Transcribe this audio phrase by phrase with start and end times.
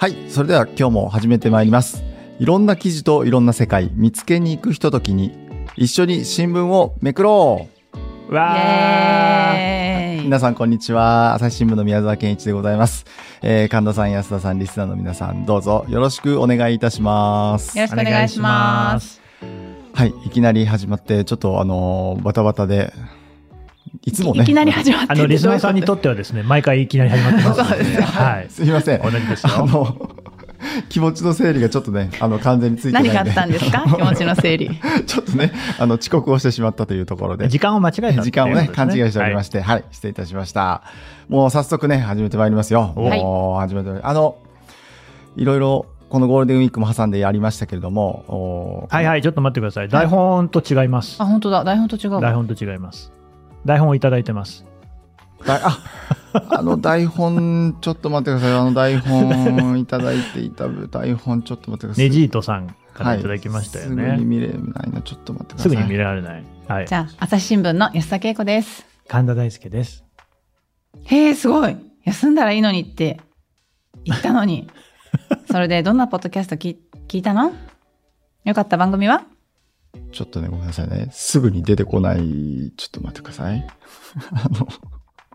[0.00, 0.16] はい。
[0.30, 2.02] それでは今日も始めてまいります。
[2.38, 5.36] いろんな記事といろんな世界見つけに行くひとときに
[5.76, 7.68] 一緒に新聞をめくろ
[8.30, 11.34] うわーイ皆さんこんにちは。
[11.34, 13.04] 朝日新聞の宮沢健一でございます。
[13.42, 17.76] えー、神田さん、安田さん、リスナーの皆さん、どうぞよろしくお願いいたします。
[17.76, 19.16] よろしくお願いします。
[19.16, 19.20] す。
[19.92, 20.14] はい。
[20.24, 22.94] いきなり始まって、ちょっとあのーバタバタで、
[24.04, 24.42] いつもね。
[24.42, 27.60] いきなり始まってあの、リスナーさんにとってはですね、毎回いきなり始まってます
[28.02, 28.46] はい。
[28.50, 29.02] すみません。
[29.02, 29.52] 同じですよ。
[29.56, 30.10] あの、
[30.88, 33.04] 気持ちの整理がちょっとね、あの、完全についてない。
[33.04, 33.84] 何があったんですか？
[33.96, 34.80] 気持ちの整理。
[35.06, 37.48] ちょっとね、あの、遅刻をしてしまったというところで。
[37.48, 40.82] 時間を間違えた時間をね、勘違いしておりましして、はい、失礼いたしました。
[41.28, 42.92] もう早速ね、始めてまいりますよ。
[42.94, 44.36] はいもう始めてまいりあの、
[45.36, 49.88] いろいろ、このゴールデンウィークも挟んでやりましたけれども、おはいはい、ちょっと待ってください。
[49.88, 51.24] 台本と違いますあ、。
[51.24, 51.64] 本当だ。
[51.64, 52.20] 台本と違うわ。
[52.20, 53.12] 台本と違います。
[53.64, 54.64] 台本をいただいてます。
[55.44, 55.78] だあ、
[56.58, 58.58] あの台本、ちょっと待ってください。
[58.58, 62.04] あの台本いただいていた台本、ちょっと待ってください。
[62.04, 64.24] ネジートさんからいただきましたよはい、すぐにね。
[64.24, 65.00] 見れないな。
[65.02, 65.70] ちょっと待ってください。
[65.70, 66.44] すぐに見られない。
[66.68, 66.94] はいじ。
[66.94, 68.86] ゃあ、朝日新聞の安田恵子です。
[69.08, 70.04] 神田大輔です。
[71.04, 71.76] へえ、すごい。
[72.04, 73.20] 休んだらいいのにって
[74.04, 74.68] 言ったのに。
[75.50, 76.76] それで、どんなポッドキャスト聞
[77.08, 77.52] 聞いたの？
[78.44, 79.24] よかった番組は？
[80.12, 81.08] ちょっとね、ごめんなさいね。
[81.12, 82.72] すぐに出てこない。
[82.76, 83.66] ちょっと待ってください。
[84.32, 84.66] あの、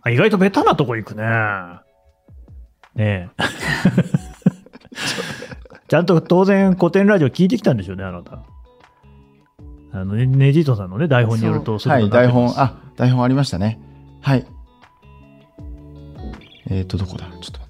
[0.02, 1.24] あ意外とベタなとこ行くね。
[2.96, 3.30] ねえ。
[5.88, 8.44] ちゃんと当然古典ラジオ聞いてきたんでしょうね、あなた。
[9.92, 13.80] あのねネジートさんのね、台本によると、はい、台本、あ、あ、台本ありましたね。
[14.22, 14.46] はい。
[16.68, 17.28] えっ、ー、と、どこだ？
[17.42, 17.65] ちょっと。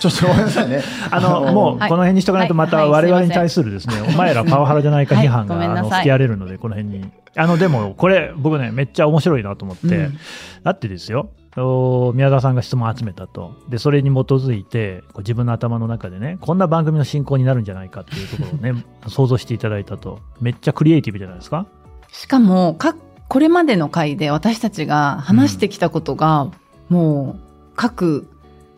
[0.00, 0.82] ちょっとごめんなさいね。
[1.10, 1.88] あの、もう、はい。
[1.88, 2.88] この辺にしとかないと、またはい。
[2.88, 7.10] 我々にはい対するですね、お前らパワハラじゃないか批判が、あの吹き荒れるので、この辺に。
[7.36, 10.18] あの、でも、これ、僕ね、めっちゃ面白いなと思って、うん。
[10.62, 13.54] だってですよ、お宮沢さんが質問を集めたと。
[13.68, 20.20] で、それに基づいて、自分の頭の中でね、こんな番組の進行になるんじゃないかっていうところをね、 想像していただいたと。
[20.40, 21.66] めっちゃクリエイティブじゃないですか。
[22.10, 22.96] しかも、か、
[23.28, 26.48] これまでの回で私たちが話してきたことが、
[26.88, 27.40] もう、
[27.76, 28.28] 各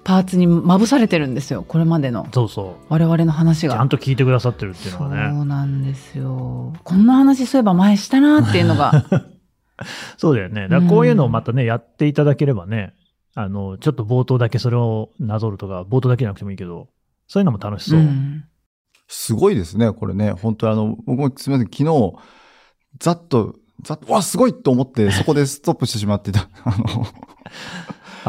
[0.06, 1.64] パーツにまぶされてるんですよ。
[1.66, 2.28] これまでの。
[2.32, 2.86] そうそう。
[2.88, 3.74] 我々の話が。
[3.74, 5.44] ちゃんと聞いてくださってるっていうそうのがね。
[5.44, 6.74] なんですよ。
[6.84, 9.04] こんな話そういえば前したなっていうのが。
[10.16, 10.68] そうだよね。
[10.68, 12.94] だからこういうのをまたね、やっていただければね、
[13.34, 16.86] あの、ちょっと冒頭だけそれをなぞるとか、冒頭だけじゃなくてもいいけど、
[17.26, 18.00] そういうのも楽しそう。
[18.00, 18.44] ん
[19.08, 20.30] すごいですね、これね。
[20.30, 22.12] 本当にあの、僕もすみません、昨日、
[23.00, 26.48] ざっと、ざっと、わ、すごいと思って、そこでストップしてしまってた。
[26.64, 27.06] あの、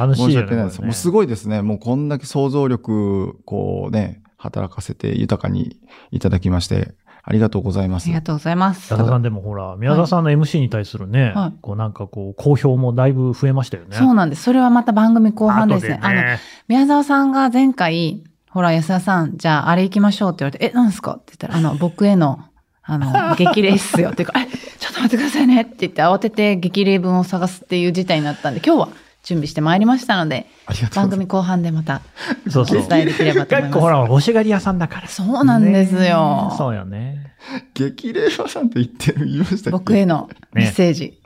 [0.02, 0.36] 楽しいよね。
[0.44, 0.82] 訳ないです。
[0.82, 1.62] もうすごいですね。
[1.62, 5.80] もうこんだけ想像力、こうね、働かせて豊かに
[6.12, 6.94] いただきまして、
[7.24, 8.14] ありがとうございますあり。
[8.14, 8.92] がとうございます。
[8.94, 13.98] 矢田さんでもほら、宮田さんの MC に対するね、はいこうなんかこう、好評もだいぶ増えましたよね。
[13.98, 14.44] そうなんです。
[14.44, 16.00] それはまた番組後半ですね。
[16.02, 16.22] あの、
[16.70, 21.14] 宮沢さんが前回、ほら、安田さん、じゃああれ行きましょうって言われて、え、何ですか？
[21.14, 22.40] って言ったら、あの、僕への、
[22.84, 28.90] あの、 激励っすよっていうか、え、ちょっと待ってくださいねって言って、慌てて激励文を探すっていう事態になったんで、今日は
[29.28, 30.48] 準備してまいりましたので。
[30.96, 32.02] 番組後半でまた
[32.50, 32.82] そうそう。
[32.82, 33.74] お伝えできればと思います。
[33.74, 35.08] 結構ほら、欲しがり屋さんだから。
[35.10, 37.36] そうなんですよねそうよね。
[37.74, 39.70] 激励はさんと言って、言いましたっけ？
[39.72, 41.22] 僕へのメッセージ、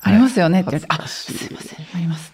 [0.00, 2.32] ありますよねって言われて、あ、すいません、あります。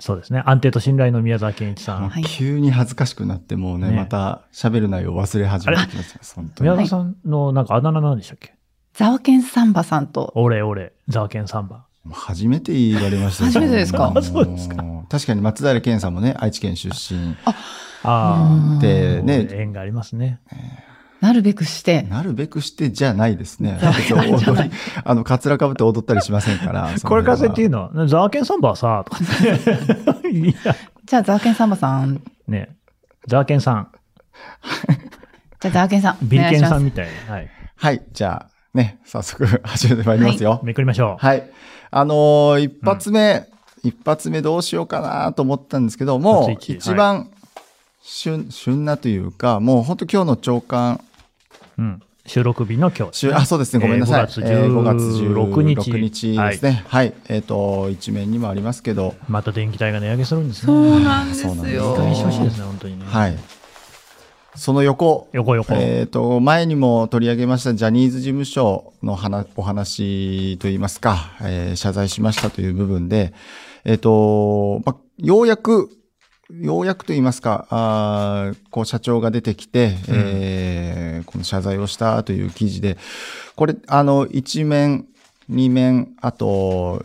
[0.00, 0.42] そうですね。
[0.44, 2.08] 安定と信頼の宮沢健一さん。
[2.08, 6.18] はい急に恥ずかしくなって、もうね、ねまた喋る内容忘れ始めてきました。
[6.34, 6.70] 本当に。
[6.70, 8.54] 宮沢さんのなんかあだ名なんでしたっけ？
[8.94, 11.86] ザワケンサンバさんと、俺、俺、ザワケンサンバ。
[12.10, 14.10] 初めて言われましたよ初めてですか？
[14.10, 14.76] もそうですか
[15.08, 18.78] 確かに松平健さんもね、愛知県出身ああ。
[18.80, 20.40] でね、縁がありますね。
[21.20, 23.78] なるべくして、なるべくしてじゃないですね。
[25.04, 26.88] あの、カツラかぶって踊ったりしませんから。
[27.04, 27.90] これからせっていうの？
[27.92, 29.20] のは、ザワケンサンバはさ、とか
[31.06, 32.70] じゃあザワケンサンバさん、ね。
[33.28, 33.88] ザワケンさん、
[35.60, 37.34] じゃあザワケンさん、ビリケンさんみたいな。
[37.34, 37.48] はい。
[37.76, 40.60] はい、じゃあ、ね、早速始めてまいりますよ。
[40.64, 41.24] めくりましょう。
[41.24, 41.48] はい。
[41.94, 43.46] あのー一発目、
[43.84, 47.30] 一発目どうしようかなと思ったんですけど、もう一一番
[48.02, 51.00] 旬、旬なというか、もう本当今日の朝刊、
[51.78, 52.02] うん。
[52.24, 53.18] 収録日の今日。
[53.18, 54.22] 週あ、そうですね、ごめんなさい。
[54.22, 56.84] えー5月えー5月16日16日ですね。
[56.88, 57.12] はい。
[57.28, 60.66] えっ、と、一面にもありますけど、また電気代が値上げするんですね。
[60.66, 61.90] そうなんですそうなんですよ。
[61.90, 63.04] いい加減にしてほしいですね、本当にね。
[63.06, 63.36] はい。
[64.54, 65.74] その横、横横。
[65.74, 73.32] えっ、と、前にも取り上げましたジャニーズ事務所の話お話といいますか、えー謝罪しましたという部分で、
[73.84, 75.88] えっ、と、ま、ようやく、
[76.50, 82.98] ようやくと言いますか、あーこう社長が出てきて、えーこの謝罪をしたという記事で、
[83.56, 85.06] これ、あの、一面、
[85.48, 87.04] 二面、あと、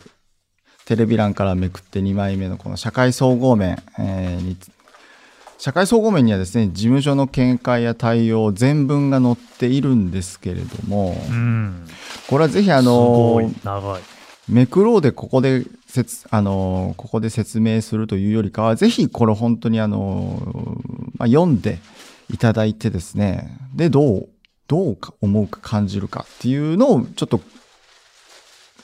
[0.84, 4.56] テレビ欄からめくって2枚目のこの社会総合面、えーに
[5.58, 11.84] 社会総合面にはですね、事務所の見解や対応全文が載っているんですけれども、うん。
[12.28, 13.40] これはぜひあの。
[14.48, 20.80] めくろうでここで説、あの、ここで説明するというよりかは、ぜひこれ本当にあの、
[21.18, 21.80] まあ、読んで
[22.30, 24.28] いただいてですね、で、どう、
[24.68, 27.40] どうか思うか感じるかっていうのを、ちょっと、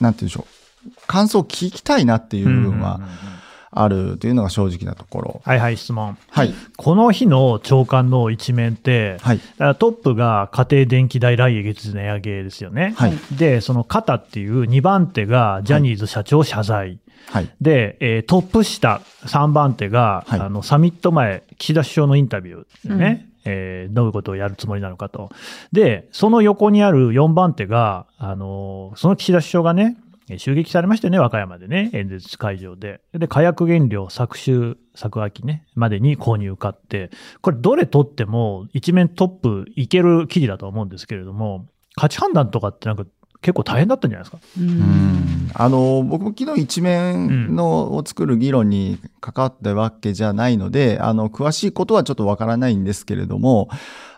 [0.01, 1.07] なんて言うんでしょう。
[1.07, 3.34] 感想を聞きたいなっていう部分はうんうんうんうん
[3.75, 5.41] あるというのが正直なところ。
[5.43, 6.17] はいはい、質問。
[6.29, 6.53] はい。
[6.77, 9.39] この日の長官の一面って、はい。
[9.57, 12.93] トップが家庭電気代来月値上げですよね。
[12.97, 13.13] はい。
[13.37, 16.99] で、その肩っていう2番手がジャニーズ社長謝罪。
[17.29, 17.49] はい。
[17.59, 23.27] で、えートップ下3番手が、はいあのサミット前、岸田首相のインタビューですね。
[23.47, 25.29] えーどういうことをやるつもりなのかと。
[25.71, 30.04] で、その横にある4番手が、あのーその岸田首相がね、えー
[30.37, 33.01] 襲撃されましたよね、和歌山でね、演説会場で。
[33.13, 37.11] で、火薬原料、昨秋、昨秋ね、までに購入買って、
[37.41, 43.05] これどれ取っても一面トップいける記事だと思うんですけれども、価値判断とかってなんか
[43.45, 44.39] 結構大変だったんじゃないですか？
[44.59, 53.69] ううんんあの、僕も昨日一面のを作る議論に関わったわけじゃないので、あの、詳しいことはちょっとわからないんですけれども、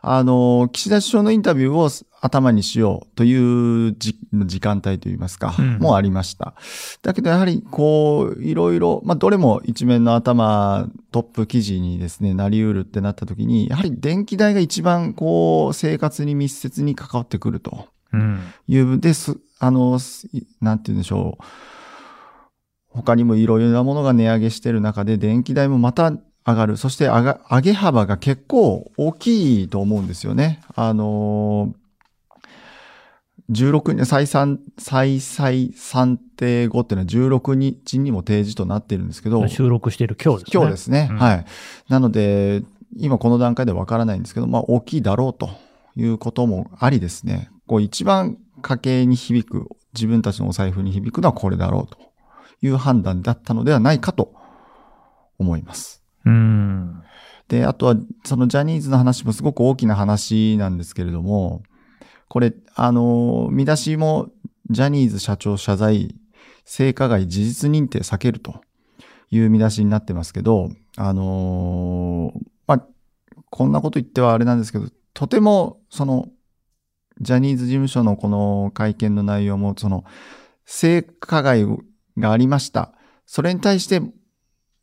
[0.02, 1.90] あの、岸田首相のインタビューを
[2.22, 6.56] 頭にしようというじ時間帯といいますか、うんもうありました。
[7.04, 17.86] だけどやはりこう、いろいろ、まあ、どれも一面の頭、トップ記事にですね、なり得るってなった時に、やはり電気代が一番こう、生活に密接に関わってくると。
[18.14, 18.40] うん。
[18.68, 20.28] いう、です、あの、す
[20.62, 21.44] なんて言うんでしょう。
[22.90, 26.12] 他にもいろいろなものが値上げしている中で、電気代もまた
[26.48, 26.78] 上がる。
[26.78, 30.62] そして上が上げ幅が結構大きいと思うんですよね。
[30.76, 31.74] あの
[33.52, 40.52] 16日、再三、再々算定後っていうのは16日にも提示となっているんですけど、収録している今日ですね。
[40.54, 41.08] 今日ですね。
[41.12, 41.46] うんはい。
[41.88, 42.64] なので、
[42.98, 45.50] 今この段階ではわからないんですけど、まあ大きいだろうと
[45.96, 47.50] いうこともありですね。
[47.68, 51.98] こう一番家計に響く、自分たちのお財布に響くのはこれだろうと
[52.62, 54.34] いう判断だったのではないかと
[55.38, 56.04] 思います。
[56.26, 57.04] うん。
[57.48, 61.64] で、あとは、そのジャニーズの話もすごく大きな話なんですけれども、
[62.28, 64.30] これ、あの、見出しも、
[64.70, 66.16] ジャニーズ社長謝罪、
[66.66, 68.62] 性加害事実認定避けると
[69.32, 72.34] いう見出しになってますけど、あの
[72.66, 72.84] まあ、
[73.50, 76.28] こんなこと言ってはあれなんですけど、とても、その、
[77.22, 80.04] ジャニーズ事務所のこの会見の内容も、その、
[80.66, 81.66] 性加害
[82.18, 82.94] がありました。
[83.26, 84.02] それに対して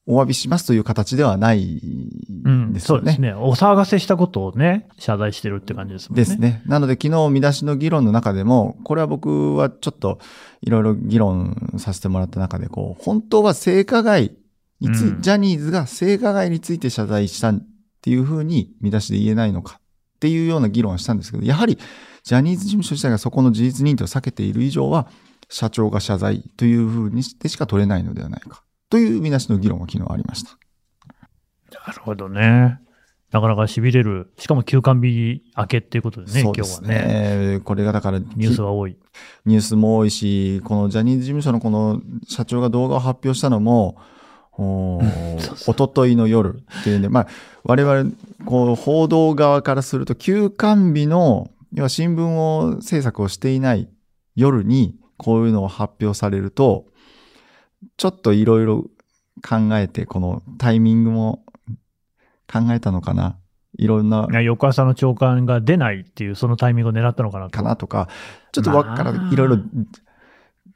[0.07, 1.81] お詫びしますという形ではない
[2.45, 3.01] うんん、ですよね。
[3.01, 3.33] そうですね。
[3.33, 6.25] お騒がせしたことをね、謝罪してるって感じですもんね。
[6.25, 6.63] ですね。
[6.67, 10.19] なので昨日見出しの議論の中でも、これは僕はちょっと
[10.61, 14.37] いろいろ議論させてもらった中で、こう、本当は性加害
[14.81, 17.63] につい、うんジャニーズが性加害について謝罪したっ
[18.03, 19.81] ていうふうに見出しで言えないのか
[20.15, 21.79] っていうような議論をしたんですけど、やはり
[22.23, 25.09] ジャニーズ事務所自体がそこの事実認定を避けている以上は、
[25.51, 28.63] 社長が謝罪というふうにしてしか取れないのではないか。
[28.89, 30.57] という見出しの議論が昨日ありました。
[31.87, 32.79] なるほどね。
[33.31, 34.33] なかなか痺れる。
[34.39, 37.49] しかも休館日明けっていうことでね、今日はそうですね。
[37.55, 37.61] ね。
[37.61, 38.97] これがだから、ニュースが多い。
[39.45, 43.97] ニュースも多いし、このジャニーズ事務所のこの社長が動画を発表したのも、
[44.57, 47.27] おーそうそう一昨日の夜っていうんで、まあ、
[47.65, 48.11] 我々、
[48.45, 53.89] こう、報道側からすると、休館日の、要は新聞を制作をしていない
[54.37, 56.87] 夜に、こういうのを発表されると、
[57.97, 58.85] ちょっといろいろ
[59.47, 61.45] 考えて、このタイミングも
[62.51, 63.39] 考えたのかな。
[63.77, 67.51] いろんな、いや翌朝の長官が出ないっていう、そのタイミングを狙ったのかなと。
[67.51, 68.09] かなとか、
[68.53, 69.59] ちょっとわからまあいろいろ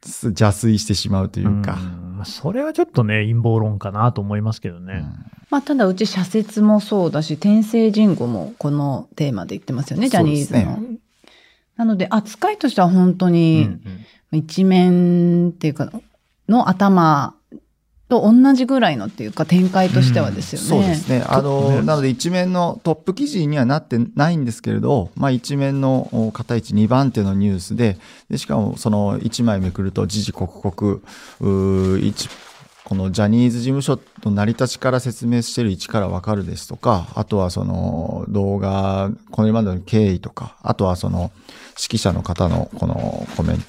[0.05, 1.75] 邪推してしまうというか。
[1.75, 5.05] うんまあそれはちょっとね、陰謀論かなと思いますけどね。
[5.51, 10.75] まあ、ただうち社説もそうだし、天聖人語もこのテーマで言ってますよね、ジャニーズの。
[10.75, 11.01] そうです
[11.77, 15.91] なので、扱いとしては本当うんにうん一面っていうか、
[16.49, 17.35] の頭
[18.09, 20.67] と同じぐらいのっていうか展開としてはですよね。
[20.67, 21.25] そうですね。
[21.27, 27.99] あの、ねなので一面のトップ記事にはなってないんですけれど、まあ一面のお片一2番手のニュースで、
[28.31, 32.29] でしかもその1枚めくると時々刻々、一
[32.89, 41.31] このジャニーズ事務所の成り立ちから説明している位置からわかるですとか、あとはその動画、これまでの経緯とか、あとはその
[41.77, 43.65] 指揮者の方のこのコメント、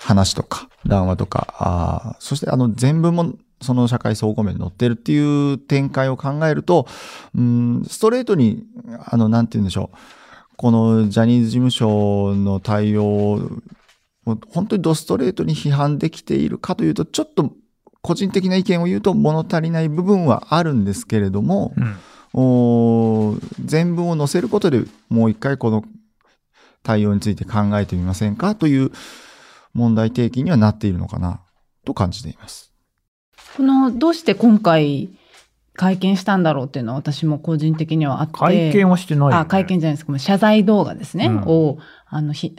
[0.00, 6.86] 話とか、談話とか、あーそしてあの全文もその社会総合面に載ってるっていう展開を考えると、
[7.34, 8.64] うん、ストレートに、
[9.06, 9.96] あの、なんて言うんでしょう。
[10.56, 13.40] このジャニーズ事務所の対応を、
[14.50, 17.52] 本当にドストレートに批判できているかというと、ちょっと
[18.02, 21.96] 個人的な意見を言うと物足りない部分はあるんですけれども、うん
[22.38, 23.34] お
[23.64, 25.84] 全文を載せることでもう一回この
[26.82, 28.92] 対応について考えてみませんかという
[29.72, 31.40] 問題提起にはなっているのかな
[31.86, 32.74] と感じています。
[33.56, 35.08] この、どうして今回
[35.76, 38.32] 会見したんだろうっていうのは私も個人的にはあって。
[38.32, 40.18] 会見はしてないよね、あ、会見じゃないですか。
[40.18, 41.26] 謝罪動画ですね。
[41.26, 42.56] うんを、あの、ひ、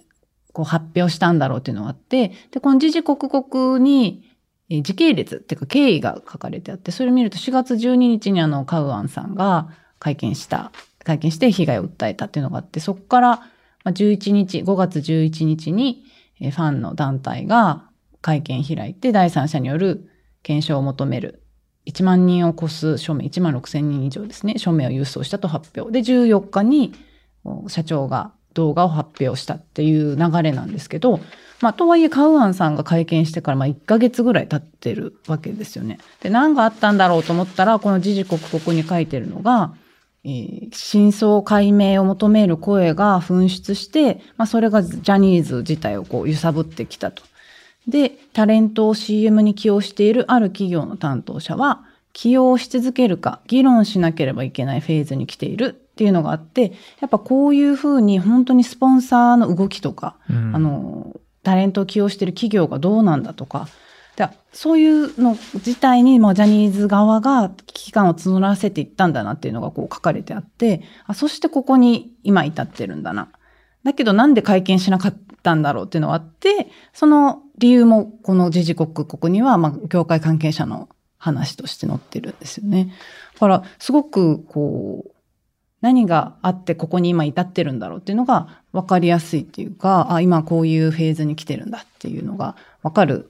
[0.54, 4.24] こう発表したんだろうっていうのがあって、で、この時事刻々に、
[4.70, 10.72] えー時系列っていうか経緯が書かれてあって、それを見ると4月12日にあの、カウアンさんが会見した、
[11.04, 13.46] 会見して被害を訴えたっていうのがあって、そこから、ま
[13.86, 16.04] あ、11日、5月11日に、
[16.42, 17.90] えーファンの団体が
[18.22, 20.10] 会見開いて、第三者による
[20.48, 21.44] 検証を求める
[21.88, 25.92] 1万人を超す署名、1万6千人以上ですね、署名を郵送したと発表。
[25.92, 26.94] で、14日に
[27.68, 31.20] 社長が動画を発表したっていう流れなんですけど、
[31.62, 36.00] まあ、とはいえカウアンさんが会見してからまあ1ヶ月ぐらい経ってるわけですよね。
[36.22, 39.74] で、何があったんだろうと思ったら、この時事刻々に書いてるのが、
[40.24, 47.24] えー真相解明を求める声が噴出して、まあ、それがジャニーズ自体をこう揺さぶってきたと。
[47.88, 63.70] で、タレントを CM に起用しているある企業の担当者は、起用し続けるか、議論しなければいけないフェーズに来ているっていうのがあって、やっぱこういうふうに本当にスポンサーの動きとか、うんあの、タレントを起用している企業がどうなんだとか、
[64.18, 73.30] でそういうの自体にもジャニーズ側が危機感を募らせていったんだなっていうのがこう書かれてあって、あそしてここに今至ってるんだな。
[73.84, 75.12] だけどなんで会見しなかっ
[75.48, 82.94] たんだろうっていうのがあって、その理由もこの時事刻々には、まあ、業界関係者の話として載ってるんですよね。
[83.36, 85.12] だから、すごくこう、
[85.80, 93.30] 何があってここに今至ってるんだろうっていうのが分かりやすいっていうか、あ、今こういうフェーズに来てるんだっていうのが分かる、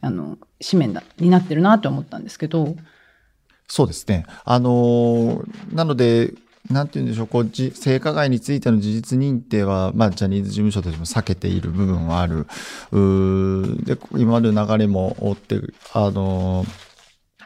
[0.00, 2.76] あの、紙面だ、になってるなって思ったんですけど、
[3.68, 4.24] そうですね。
[4.46, 6.32] あのーなので、
[6.70, 12.46] なんて言うんでしょう、こう、じ性加害についての事実認定は、まあ、ジャニーズ事務所としても避けている部分はある。
[12.92, 15.60] うーで、今までの流れも追って、
[15.92, 16.88] あのー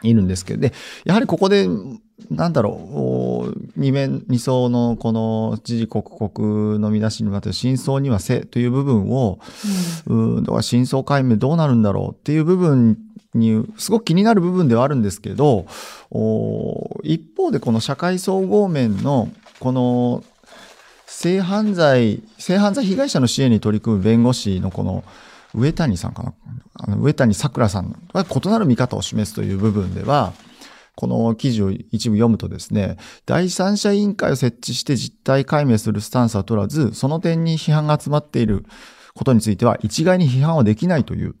[0.03, 0.73] いるんですけど、で、
[1.05, 1.67] やはりここで、
[2.29, 9.39] なんだろう、お二面、二層のこの時事刻々の見出しにまた真相にはせという部分を、
[10.07, 12.97] うーん、だから真相解明どうなるんだろうっていう部分
[13.33, 15.65] に、すごく気になる部分ではあるんですけど、
[17.03, 20.23] 一方でこの社会総合面の、この、
[21.05, 25.03] 性犯罪、性犯罪被害者の支援に取り組む弁護士のこの、
[25.53, 26.33] 上谷さんかな？
[26.73, 30.33] あの上谷さくらさんは異なる見方を示すという部分では、
[30.95, 32.97] この記事を一部読むとですね、
[33.27, 38.65] 第三者委員会を設置して実態解明するスタンスは取らず、その点に批判が集まっている
[39.15, 41.35] ことについては一概に批判はできないという、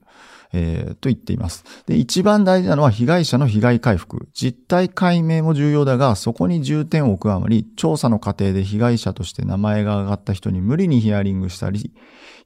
[0.53, 1.63] えーと言っています。
[1.87, 4.27] で、一番大事なのは被害者の被害回復。
[4.33, 11.91] 実態解明も重要だが、そこに重点を置くあまり、調査の過程で被害者として名前が挙がった人に無理にヒアリングしたり、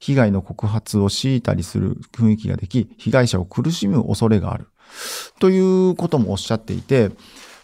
[0.00, 4.68] 被害の告発を強いたりする雰囲気ができ、被害者を苦しむ恐れがある。
[5.38, 7.10] ということもおっしゃっていて、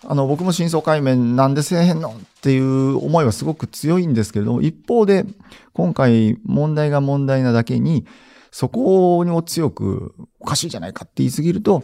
[0.06, 5.24] あの、僕も真相解明なんでせえへんのっていう思いはすごく強いんですけれども、一方で、
[5.74, 8.06] 今回問題が問題なだけに、
[8.50, 11.82] そこを強くおかしいじゃないかって言い過ぎると、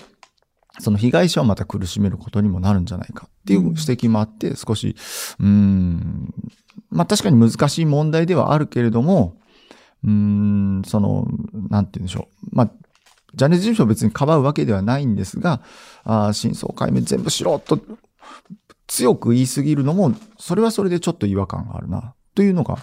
[0.78, 4.96] その被害者をまた苦しめることにもなるんじゃないかっていう指摘もあって、少し、
[5.40, 6.32] うーん、
[6.90, 9.36] まあ確かに難しい問題ではあるけれども、
[10.04, 11.26] うーん、その、
[11.68, 12.48] なんて言うんでしょう。
[12.52, 12.70] まあ、
[13.34, 15.62] ジャニーズ事務所を別にかばうわけではないんですが、
[16.04, 17.78] あー真相解明全部しろと
[18.86, 22.78] 強く言い過ぎるのも、それはそれでちょっと違和感があるな、というのが、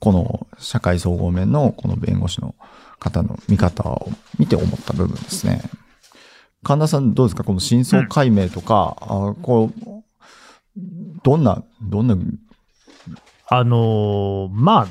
[0.00, 2.54] この社会総合面のこの弁護士の
[3.00, 5.62] 方の見方を見て思った部分ですね。
[6.62, 7.44] 神田さんどうですか？
[7.44, 10.02] この真相解明とか、あこう、
[11.22, 12.16] どんな、どんな、
[13.48, 14.86] あのーまあ、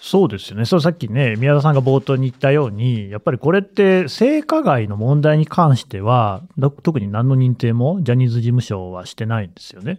[0.00, 0.64] そうですよね。
[0.64, 9.98] そうさっきね、宮田さんが冒頭に言ったように、やっぱりこれって性加害の問題に関しては、だ特に何の認定もジャニーズ事務所はしてないんですよね。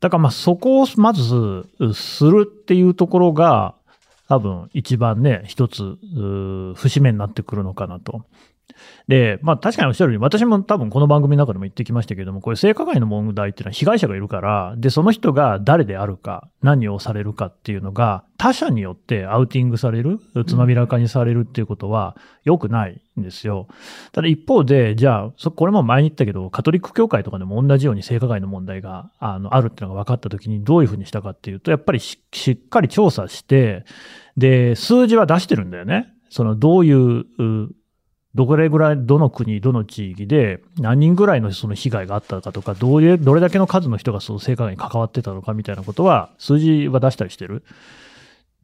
[0.00, 3.74] だからまあそこをまずするっていうところが、
[4.28, 5.98] 多分一番ね、一つ、
[6.76, 8.24] 節目になってくるのかなと。
[9.08, 23.68] で、まあ確かにおっしゃるように、私も多分この番組の中でも言ってきましたけれども、これ性加害の問題っていうのは被害者がいるから、で、その人が誰であるか、何をされるかっていうのが、他者によってアウティングされる、つまびらかにされるっていうことは良くないんですよ。
[24.12, 32.18] ただ一方で、じゃあ、これも前に言ったけど、カトリック教会とかでも同じように性加害の問題があのあるっていうのが分かったときにどういうふうにしたかっていうと、やっぱりし
[32.50, 33.84] っかり調査して、
[34.36, 36.08] で、数字は出してるんだよね。
[36.28, 37.24] そのどういう
[38.34, 47.62] どれぐらい、どの国、どの地域で、何人ぐらいのその被害があったかとか、どういう、どれだけの数の人がその性加害に関わってたのかみたいなことは、数字は出したりしてる？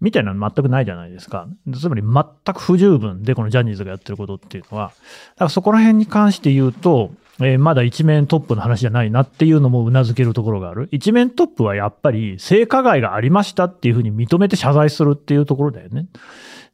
[0.00, 1.46] みたいなの全くないじゃないですか。
[1.78, 7.12] つまり全く不十分で、このジャニーズがやってることっていうのは、だからそこら辺に関して言うと、
[7.42, 10.88] えーまだ一面トップの話じゃないなっていうのも頷けるところがある。
[10.90, 16.06] 一面トップはやっぱり性加害がありましたっていうふうに認めて謝罪するっていうところだよね。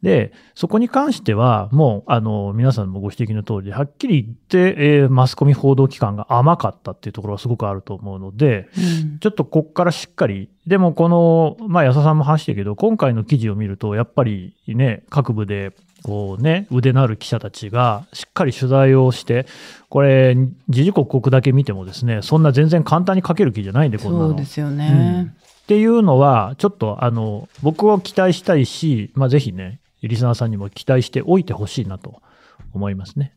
[0.02, 15.72] で、そこに関しては、もう、あの、皆さんもご指摘の通りで、はっきり言って、えーマスコミ報道機関が甘かったっていうところはすごくあると思うので、うんちょっとこっからしっかり、でもこの、まあ安田さんも話してるけど、今回の記事を見ると、やっぱりね、各部で、
[16.02, 19.46] こうね、腕のある記者たちがしっかり取材をして、
[19.88, 20.36] これ、
[20.68, 24.28] 時事刻々だけ見てもですね、そんな全然簡単に書ける記事じゃないんで、こんなの。
[24.28, 25.34] そうですよね。
[25.64, 32.22] っていうのは、ちょっとあの、僕は期待したいし、まあぜひね、リスナーさんにも期待しておいてほしいなと
[32.72, 33.34] 思いますね。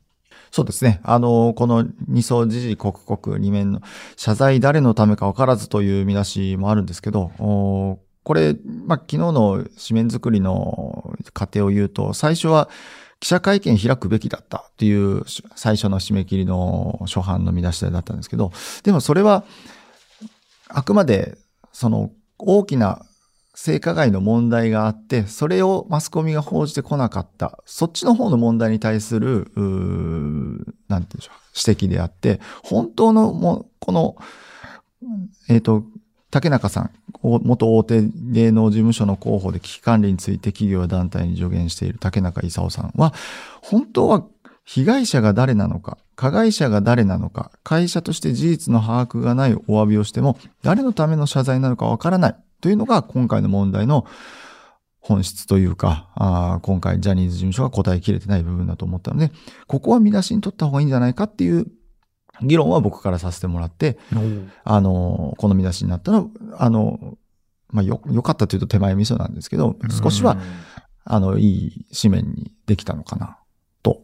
[0.52, 1.00] そうですね。
[1.04, 3.82] あの、この二層時事刻々二面の
[4.16, 12.70] 謝罪誰のためか分からずという見出しもあるんですけど、これ、まあ、昨日の紙面作りの過程を言うと、最初は
[13.20, 15.24] 記者会見開くべきだったっていう
[15.56, 18.52] 最初の締め切りの初版の見出しだったんですけど、
[18.84, 19.44] でもそれは、
[20.68, 21.38] あくまで、
[21.72, 23.06] その大きな
[23.62, 34.16] 性加害の問題があって、それをマスコミが報じてこなかった、そっちの方の問題に対する、うなんて言うんでしょう、指摘であって、本当のも、この、
[35.50, 35.84] えっ、と、
[36.32, 43.14] 竹中さん、元大手芸能事務所の広報で危機管理について企業や団体に助言している竹中勲さんは、
[43.62, 44.24] 本当は
[44.64, 52.36] 被害者が誰なのか、加害者が誰なのか、会社として事実の把握がないお詫びをしても、誰のための謝罪なのかわからない。
[52.62, 54.06] というのが今回の問題の
[55.00, 59.32] 本質というか、あー今回ジャニーズ事務所が答えきれてない部分だと思ったので、
[59.68, 61.68] ここは見出しに取った方がいいんじゃないかっていう
[62.42, 63.98] 議論は僕からさせてもらって、
[64.64, 67.18] あの、この見出しになったのは、あの、
[67.70, 70.38] まあ、よ、良かったというと手前味噌なんですけど、少しは、
[71.04, 73.38] あの、いい紙面にできたのかな、
[73.84, 74.04] と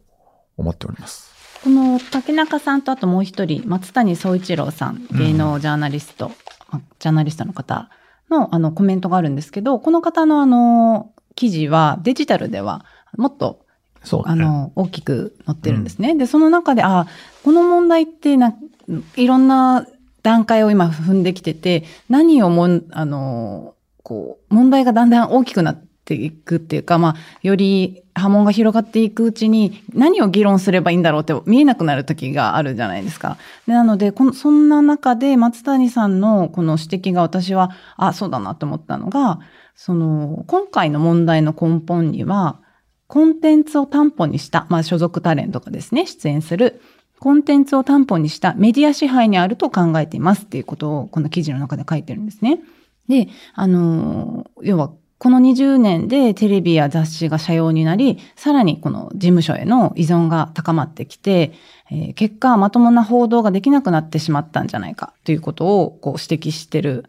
[0.57, 1.33] 思っております。
[1.63, 6.31] この竹中さんとあともう一人、松谷総一郎さん、芸能ジャーナリスト、
[6.69, 7.89] あジャーナリストの方
[8.29, 12.85] のあのコメントがあるんですけど、この方のあの記事はデジタルでは
[13.17, 13.65] もっと
[14.05, 16.15] そう、あの、大きく載ってるんですね。
[16.15, 17.07] で、その中で、あ、
[17.43, 18.55] この問題ってな、
[19.15, 19.87] いろんな
[20.21, 33.37] 段階を今踏んできてて、何をもん、あの、こう、問題がだんだん大きくなっていくっていうか、まあ、より波紋が広がっていくうちに、何を議論すればいいんだろうって見えなくなる時があるじゃないですか。
[33.67, 39.39] なので、この、そんな中で松谷さんのこの指摘が私は、あ、そうだなと思ったのが、
[39.75, 42.61] その、今回の問題の根本には、
[43.07, 46.81] コンテンツを担保にした、まあ所属タレントがですね、出演する
[47.19, 52.59] コンテンツを担保にしたメディア支配にあると考えていますっていうことをこの記事の中で書いてるんですね。
[53.07, 61.53] で、あの、要はこの20年でテレビや雑誌が社用になり、さらにこの事務所への依存が高まってきて、
[61.89, 67.05] えー結果まともな報道ができなくなってしまったんじゃないかということをこう指摘してる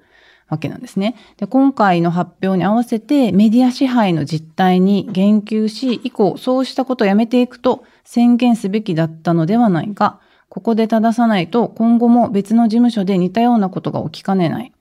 [0.48, 1.16] わけなんですね。
[1.36, 10.20] で、今回の発表に合わせてメディア支配の実態に言及し、以降そうしたことをやめていくと宣言すべきだったのではないか。
[10.48, 14.72] ここで正さないと今後も別の事務所で似たようなことが起きかねない。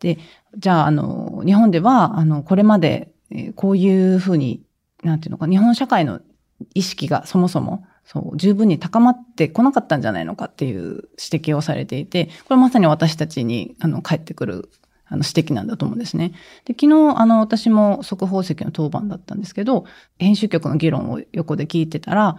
[0.00, 0.18] で、
[0.56, 4.62] じゃあ、あの、日本では、あの、これまで、えーこういうふうに、
[5.02, 6.20] なんていうのか、日本社会の
[6.74, 14.70] 意識がそもそも、そう、十分に高まってこなかったんじゃないのかっていう指摘をされていて、これまさに私たちに、あの、返ってくる、
[15.06, 16.32] あの、指摘なんだと思うんですね。
[16.64, 19.84] で、昨日、あの、私も速報石の当番だったんですけど、
[20.18, 22.36] 編集局の議論を横で聞いてたら、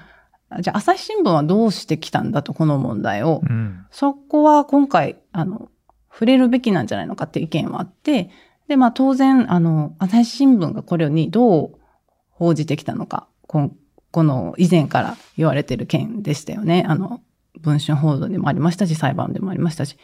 [0.61, 3.41] じゃあ、朝日新聞はどうしてきたんだと、この問題を。
[3.43, 3.85] うん。
[3.89, 5.69] そこは今回、あの、
[6.15, 8.31] 触れるべきなんじゃないのかっていう意見はあって、
[8.69, 11.75] で、まあ当然、あの、朝日新聞がこれにどう
[12.31, 13.75] 報じてきたのか、こん
[14.11, 16.85] この以前から言われてる件でしたよね。
[16.87, 17.19] あの、
[17.59, 19.97] 文春報道でもありましたし、裁判でもありましたし。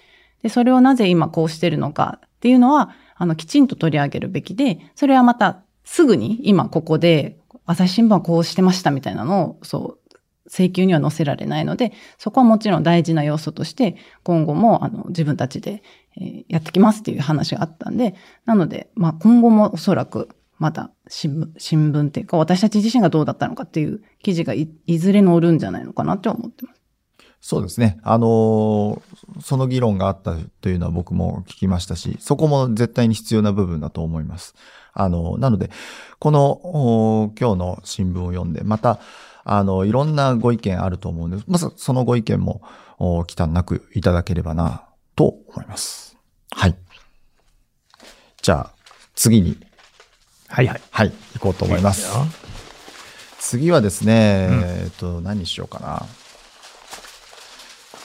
[0.44, 10.02] で、それをなぜ今こうしてるのかっていうのは、あの、きちんと取り上げるべきで、それはまたすぐに今ここで、朝日新聞はこうしてましたみたいなのを、そう、
[10.48, 15.84] 請求には載せられないので、そこはもちろん大事な要素として、今後もあの自分たちで、
[16.18, 26.82] えーやってきますっていう話があったんで、なので、まあ今後もおそらくまた新聞、新聞っていうか私たち自身がどうだったのかっていう記事がいいずれ載るんじゃないのかなって思ってます。
[27.42, 28.00] そうですね。
[28.04, 29.02] あのー
[29.42, 34.54] その議論があったというのは僕も聞きましたし、そこも絶対に必要な部分だと思います。
[34.94, 35.72] あのーなので、
[36.20, 39.00] この、今日の新聞を読んで、また、
[39.44, 41.46] あの、いろんなご意見あると思うんです。
[41.48, 42.62] まず、そのご意見も、
[43.00, 44.84] お忌憚なくいただければな、
[45.22, 46.18] と思います。
[46.50, 46.76] はい。
[48.42, 48.72] じゃあ、
[49.14, 49.56] 次に、
[50.48, 50.82] はいはい。
[50.90, 52.10] はい、行こうと思います。
[53.38, 56.08] 次はですね、うんえっと、何にしようかな。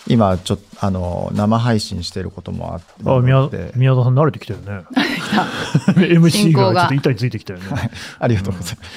[0.08, 2.86] 今、ちょっと、あの、生配信してることもあって。
[3.06, 4.84] あ、宮で宮田さん慣れてきたよね。
[5.96, 7.90] MC ががちょっと板についてきたよね。
[8.18, 8.90] ありがとうございます。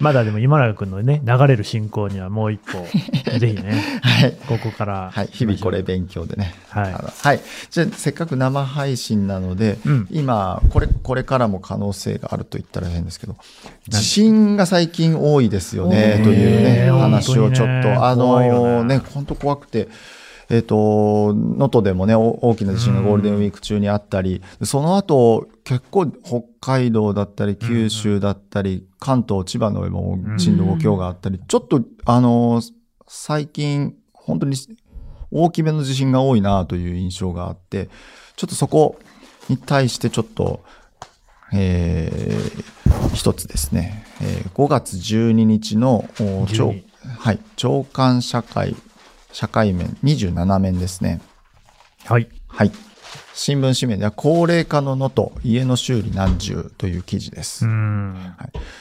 [0.00, 2.86] まだでも今永君のね、流れる進行にはもう一歩、
[3.38, 4.32] ぜひね、はい。
[4.48, 5.10] ここから。
[5.12, 5.28] はい。
[5.30, 6.54] 日々これ勉強でね。
[6.70, 7.40] はいはい。
[7.70, 13.36] じゃあ、せっかく生配信なので、うん今、これ、これからも可能性があると言ったら変ですけど、
[13.88, 19.88] 地震が最近多いですよね、というね、ね話をちょっ本当にねと、あのね、本当怖くて、
[20.50, 32.60] えっ、と、能登でもね、お大きな地震がゴールデンウィーク中にあったり、その後、結構北海道だったり、九州だったり、関東、千葉の上も震度5強があったり、ちょっと、あの、
[33.06, 34.56] 最近、本当に
[35.30, 37.88] 大きめの地震が多いなという印象があって、
[38.36, 38.98] ちょっとそこ
[39.48, 40.64] に対してちょっと、
[41.52, 42.80] えー
[43.14, 46.82] 一つですね、えー5月12日の、お朝12
[47.18, 48.76] はい、朝刊社会、
[49.32, 51.20] 社会面27面ですね。
[52.04, 52.28] はい。
[52.48, 52.72] はい。
[53.34, 57.64] 新聞紙面では、高齢化の能登、家の修理何十という記事です。
[57.64, 58.16] うん。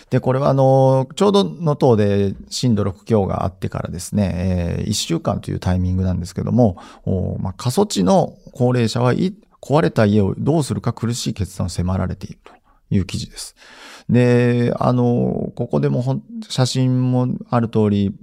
[0.09, 12.51] で、これはあの、ちょうど能登で震度6強があってからですね、え1週間というタイミングなんですけども、おまあ、過疎地の高齢者はい壊れた家をどうするか苦しい決断を迫られていると
[12.89, 13.55] いう記事です。
[14.09, 18.13] で、あの、ここでも写真もある通り、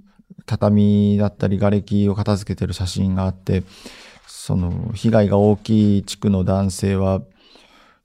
[0.46, 3.64] 畳だったり瓦礫を片付けてる写真があって、
[4.26, 7.20] その被害が大きい地区の男性は、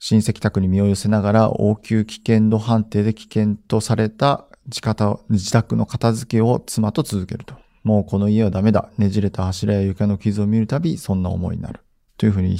[0.00, 7.54] 親戚宅に身を寄せながら応急危険度判定で危険とされた自宅の片付けを妻と続けると。
[7.84, 8.90] もうこの家はダメだ。
[8.98, 11.80] ねじれた柱や床の傷を見るたび、そんな思いになる。
[12.16, 12.56] というふうに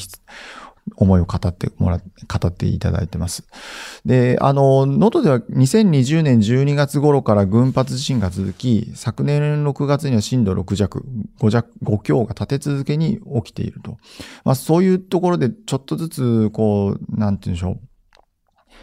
[0.96, 3.44] 思いを語ってもら、語っていただいてます。
[4.04, 11.04] で、あの、能登では2020年12月頃から群発地震が続き、昨年6月には震度6弱、
[11.40, 13.98] 5弱、5強が立て続けに起きていると。
[14.44, 17.80] まあそういうところでちょっとずつ、こう、なんて言うんでしょう。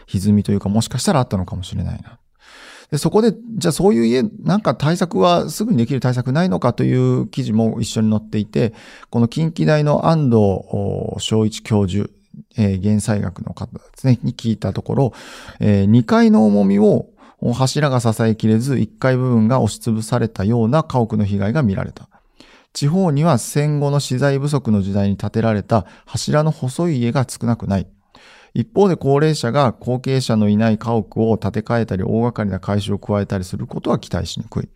[0.07, 2.18] 歪みというか、もしかしたらあったのかもしれないな。
[2.91, 8.73] で、そこで、じゃあそういう家、なんか対策はすぐにできる対策ないのかという記事も一緒に載っていて、
[9.09, 12.09] この近畿大の安藤お昭一教授、
[12.57, 15.13] えー、減災学の方ですね、に聞いたところ、
[15.59, 17.07] え2階の重みを
[17.53, 22.09] 柱が支えきれず、1階部分が押しつぶされたような家屋の被害が見られた。
[22.73, 27.87] 地方には戦後の資材不足の時代に建てられた柱の細い家が少なくない。
[28.59, 34.69] 一方で高齢者が後継者のいない家屋を建て替えたり大掛かりな改修を加えたりすることは期待しにくい。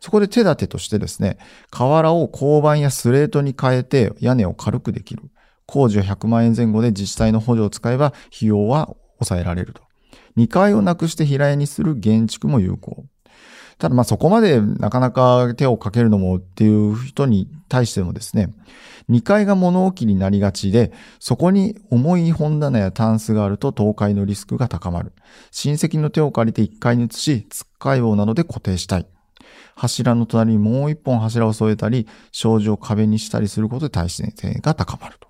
[0.00, 1.36] そこで手立てとしてですね、
[1.70, 5.24] 瓦を鋼板やスレートに変えて屋根を軽くできる。
[5.66, 9.82] 工事は100万円前後で自治体の補助を使えば費用は抑えられると。
[10.38, 13.04] 2階をなくして平屋にする建築も有効。
[13.80, 18.52] ただまあそこまでなかなか手をかけるのもっていう人に対してもですね、
[19.08, 25.12] 2階が物置になりがちで、そこに重い本棚やタンスがあると倒壊のリスクが高まる。
[25.50, 29.06] 親戚の手を借りて1階に移し、つっかい棒などで固定したい。
[29.74, 35.28] 柱の隣にもう一本柱を添えたり、障子を壁にしたりすることで耐震性が高まると。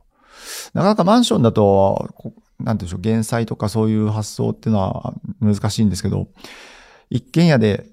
[0.74, 6.26] なかなかマンションだと、なんていうんでしょう、減災とかそういう発想っていうのは難しいんですけど、
[7.10, 7.86] 一軒家で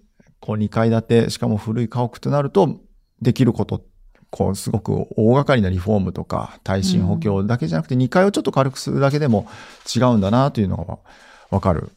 [0.47, 2.79] こう2階建て、しかも古い家屋となると、
[3.21, 3.83] できること、
[4.29, 9.45] こうすごく大掛かりなリフォームとか耐震補強だけじゃなくて、2階をちょっと軽くするだけでも
[9.93, 10.99] 違うんだなというのが
[11.49, 11.91] わかる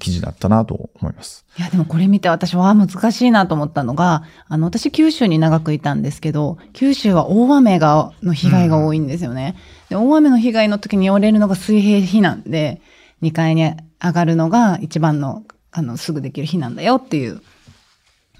[0.00, 1.46] 記事だったなと思います。
[1.58, 9.56] いや、でもこれ見て私は難しいなと思ったのが、あの、私九州に長くいたんですけど、九州は大雨が、の被害が多いんですよね。
[9.88, 12.82] で大雨の被害の時に折れるのが水平避難で、
[13.22, 17.40] 2階に上がるのが一番の、あの、すぐできる避難だよっていう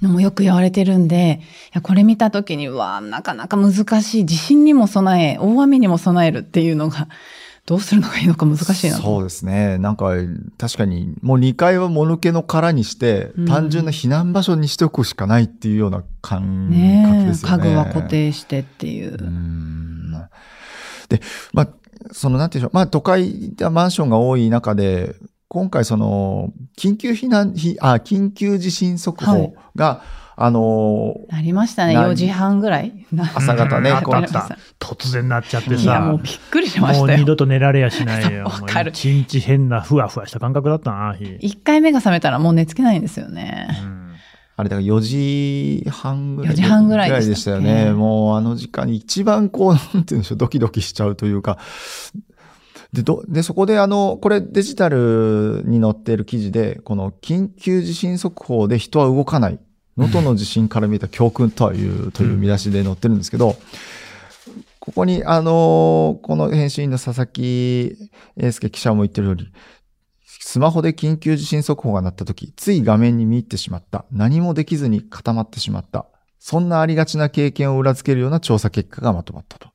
[0.02, 4.26] のもよく言われてるんで、いやこれ見た時に、うわなかなか難しい。
[4.26, 7.08] 地震にも備え、大雨にも備えるっていうのが、
[7.66, 9.02] どうするのがいいのか難しいなと。
[9.02, 9.76] そうですね。
[9.76, 10.12] なんか、
[10.56, 16.70] 確かに、もう2階はもぬけの殻にして、うん単純な避難場所にしておくしかないっていうような感
[17.04, 17.64] 覚ですよね。
[17.64, 19.18] 家具は固定してっていう。
[19.22, 20.12] うん
[21.08, 21.20] で、
[21.52, 21.68] まあ、
[22.12, 22.74] その、なんていうんでしょう。
[22.74, 25.14] まあ、都会でマンションが多い中で、
[25.48, 30.02] 今回その、緊急避難、ひあ、緊急地震速報が、
[30.36, 31.94] あの、なりましたね。
[31.94, 33.06] 何4時半ぐらい。
[33.12, 37.18] な朝方ね うんこうあったあった突然なっちゃっていや、もうさび、っくりしまもしたよ。
[37.18, 38.44] う二度と寝られやしないよ。
[38.46, 41.24] わかる一日変なふわふわした感覚だったな、日。
[41.24, 43.68] 1回目が覚めたらもう寝つけないんですよね。
[43.82, 43.98] うん
[44.58, 46.52] あれだから4時半ぐらい。
[46.52, 47.28] 4時半ぐらいでしたっけ？
[47.30, 47.92] でしたよね。
[47.92, 51.58] もうあの時間に一番こう、なんて言うんでしょう、ドキドキしちゃうというか。
[52.92, 59.58] で、ど、で、そこであの、これデジタルに載っている記事で、この緊急地震速報で人は動かない。
[59.96, 63.56] 能登の地震から見た教訓という、という見出しで載ってるんですけど、
[64.78, 67.96] ここに、あの、この編集員の佐々木
[68.36, 69.52] 英介記者も言ってる通り、
[70.40, 74.06] スマホで緊急地震速報が鳴った時、つい画面に見入ってしまった。
[74.10, 76.06] 何もできずに固まってしまった。
[76.38, 79.68] そんなありがちな経験を裏付けるような調査結果がまとまったと。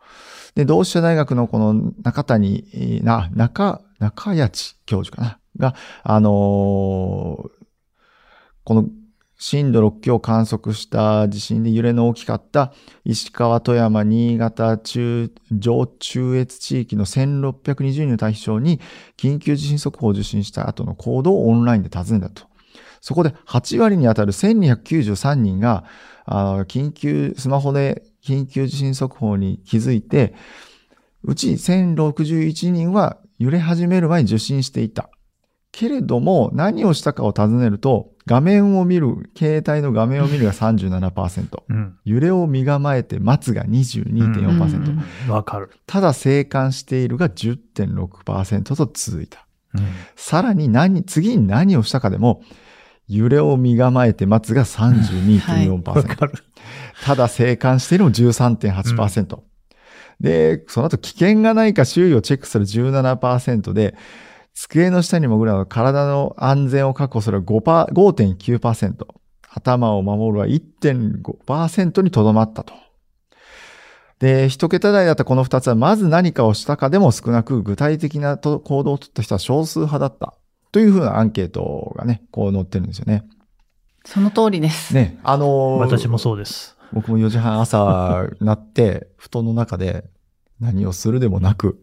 [0.56, 5.72] で、同志社大学のこの中谷、な、中、中谷地教授かな？
[5.72, 7.64] が、あのー
[8.66, 8.86] この
[9.38, 12.72] 震度6強を観測した地震で揺れの大きかった
[13.04, 18.80] 石川、富山、新潟、中、上中越地域の1620人を対象に
[19.18, 22.48] 緊急地震速報を受信した後の行動をオンラインで尋ねたと。
[23.02, 25.84] そこで8割に当たる1293人が、
[26.26, 30.34] 緊急、スマホで緊急地震速報に気づいて、
[31.24, 35.10] うち1061人は揺れ始める前に受信していた。
[35.72, 41.98] けれども、何をしたかを尋ねると、画面を見る、携帯の画面を見るが37%、うん。
[42.06, 45.72] 揺れを身構えて待つが22.4%、うんわかる。
[45.88, 49.46] ただ静観しているが10.6%と続いた。
[49.76, 49.84] うん
[50.16, 52.44] さらに何、次に何をしたかでも、
[53.08, 56.34] 揺れを身構えて待つが 32.4%、わかる。
[57.04, 59.40] ただ静観しているも13.8%。
[60.20, 63.96] で、その後危険がないか周囲をチェックする17%で、
[64.54, 69.06] 机の下に潜るなど体の安全を確保するは5パー5.9%。
[69.56, 72.74] 頭を守るは1.5%にとどまったと。
[74.20, 80.34] で、一桁台だったこの二つは、まず何かをしたかでも少なく、具体的なと行動を取った人は少数派だった。
[80.74, 83.24] というふうなアンケートがね、こう載ってるんですよね。
[84.06, 84.94] その通りです。
[84.94, 86.76] ね、あのー私もそうです。
[86.92, 90.04] 僕も4時半朝なって、 布団の中で
[90.60, 91.82] 何をするでもなく、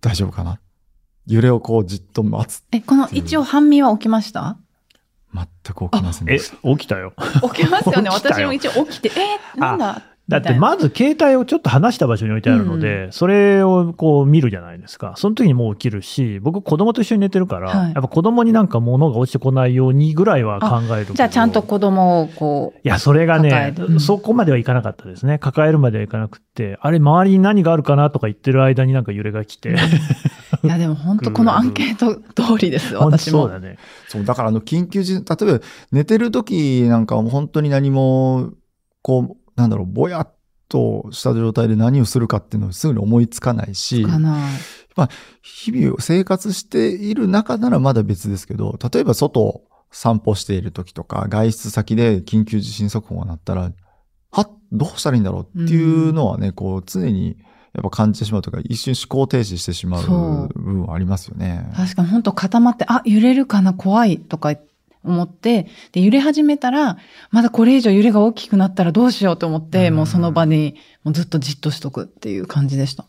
[0.00, 0.60] 大丈夫かな。
[1.26, 2.62] 揺れをこうじっと待つ。
[2.70, 4.56] え、この一応半身は起きました？
[5.34, 7.12] 全く起きませんえでした。、起きたよ。
[7.54, 8.08] 起きますよね。
[8.14, 9.10] 私も一応起きて、
[9.54, 10.02] えー、なんだ？
[10.28, 15.14] だってまず携帯をちょっと離した場所に置いてあるので、それをこう見るじゃないですか。
[15.16, 17.92] その時にもう起きるし、僕子供と一緒に寝てるから、はい。
[17.92, 25.38] やっぱ子供になんか物が落ちてこないようにぐらいは考えるじゃあちゃんと子供をこう、いや、それがねうん、そこまではいかなかったですね。
[25.38, 29.76] 抱えるまではいかなくって、あれ、周りに何があるかなとか言ってる間になんか揺れが来て、
[30.64, 33.42] いやでも本当 このアンケート通りです、本当私も。
[33.42, 33.78] そうだね。
[34.08, 38.50] そう、だからあの緊急時、例えば寝てる時なんかはもう本当に何も、
[39.02, 40.32] こう、なんだろう、ぼやっ
[40.68, 44.38] とした状態で何をするかっていうのをすぐに思いつかないし、かな。
[45.42, 53.72] 日々生活している中ならまだ別ですけど、例えば外を散歩している時とか、外出先で緊急地震速報が鳴ったら、
[54.30, 57.36] はどうしたらいいんだろうっていうのはね、こう常に
[57.74, 61.70] やっぱ感じてしまうとか、一瞬思考停止してしまそうう部分はありますよね。
[61.76, 64.54] 確かに本当固まって、あ、揺れるかな、怖いとか
[65.06, 66.98] 思って、で、揺れ始めたら、
[67.30, 73.06] まだこれ以上揺れが大きくなったらどうしようと思って、うんもうその場にもうずっとじっとしとくっていう感じでした。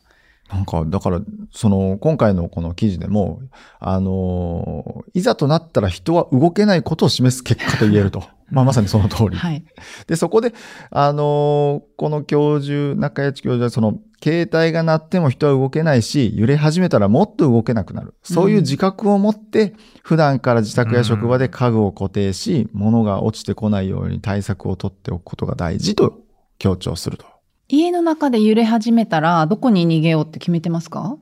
[0.50, 1.20] なんか、だから、
[1.52, 3.42] その、今回のこの記事でも、
[3.80, 8.24] あの、いざとなったら人は動けないことを示す結果と言えると。
[8.50, 9.38] まあ、まさにその通り。
[9.38, 9.64] はい。
[10.08, 10.54] で、そこで、
[10.90, 18.16] あのこの教授、中谷教授は、その、携帯が鳴っても人は動けないし、揺れ始めたらもっと動けなくなる。
[18.24, 26.20] そういう自覚を持って、普段から自宅や職場で家具を固定し、物が落ちてこないように対策を取っておくことが大事と
[26.58, 27.26] 強調すると。
[27.68, 31.18] 家の中で揺れ始めたら、どこに逃げようって決めてますか？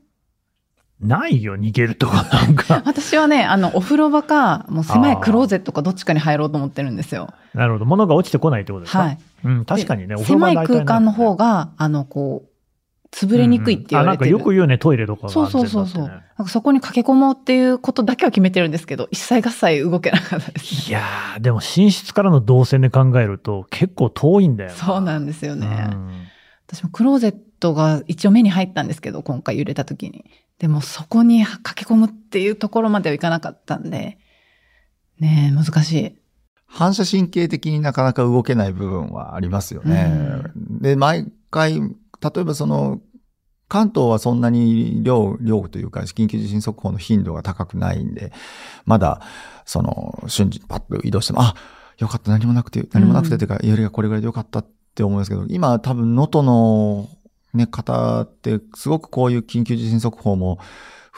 [1.01, 2.81] ないよ、逃げるとかなんか。
[2.87, 7.33] 私はね、あの、お風呂場か、もう狭いクローゼットかどっちかに入ろうと思ってるんですよ。
[7.53, 7.85] なるほど。
[7.85, 8.99] 物が落ちてこないってことですか？
[8.99, 9.17] はい。
[9.43, 12.49] うん、確かにね、でお風呂場狭い空間の方がが、あの、こう、
[13.11, 14.29] 潰れにくいって言われてる。
[14.29, 16.07] あ、なんかよく言うね、トイレとかがそうそうそうそう。
[16.07, 20.89] なんかそこに駆け込もうっていうことだけは決めてるんですけど、一切合切動けなかったですね。
[20.89, 24.75] いやー、でも寝室からの動線で考えると結構遠いんだよな。
[24.75, 25.89] そうなんですよね。
[25.91, 26.09] うん
[26.67, 30.25] 私もクローゼットが一応目に入ったんですけど、今回揺れた時に。
[30.59, 34.17] でもそこに駆け込むっていうところまではいかなかったんで、
[35.19, 36.15] ねえ、難しい。
[36.65, 40.41] 反射神経的になかなか動けない部分はありますよね。
[40.55, 43.01] で、毎回、例えばその、
[43.67, 48.31] 関東はそんなに量、量というか、緊急地震速報の頻度が高くないんで、
[48.85, 49.21] まだ、
[49.65, 51.55] その、瞬時にパッと移動しても、あ、
[51.97, 57.09] よかった、何もなくて、何もなくて、というか、揺れがこれぐらいでよかったって思うんですけど、今多分、能登の、
[57.55, 60.59] ね、方って、すごくこういう緊急地震速報も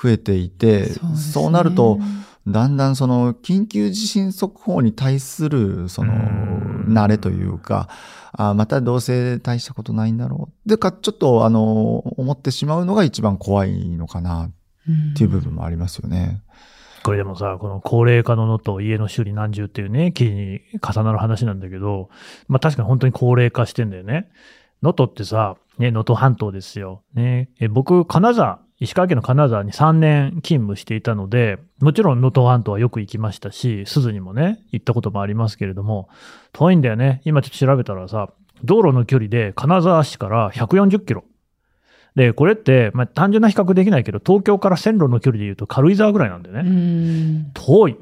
[0.02, 2.00] 増えていて、そうねそうなると、
[2.48, 7.90] だんだんその緊急地震速報に対するそのうん慣れというか、
[8.32, 10.70] あまたどうせ大したことないんだろう。
[10.70, 16.42] でか、ちょっとあの、思ってしまうのが一番怖いのかなっていう部分もありますよね。
[17.04, 22.10] これでもさ、この高齢化ののと家の修理何十っていうね、記事に重なる話なんだけど、
[22.48, 24.30] まあ確かに本当に高齢化してんだよね。
[24.82, 27.04] 能登ってさ、ね、能登半島ですよ。
[27.14, 36.10] ね、え僕、金沢、石川県の金沢に3年勤務していたので、もちろん能登半島はよく行きましたし、鈴にもね、行ったこともありますけれども、
[36.54, 37.22] 遠いんだよね。
[37.26, 38.30] 今ちょっと調べたらさ、
[38.64, 41.24] 道路の距離で金沢市から140キロ。
[42.16, 46.70] で、これって、まあ、単純な比較できないけど、東京から線路の距離で言うと軽井沢ぐらいなんだよね。
[46.70, 47.98] うん遠い。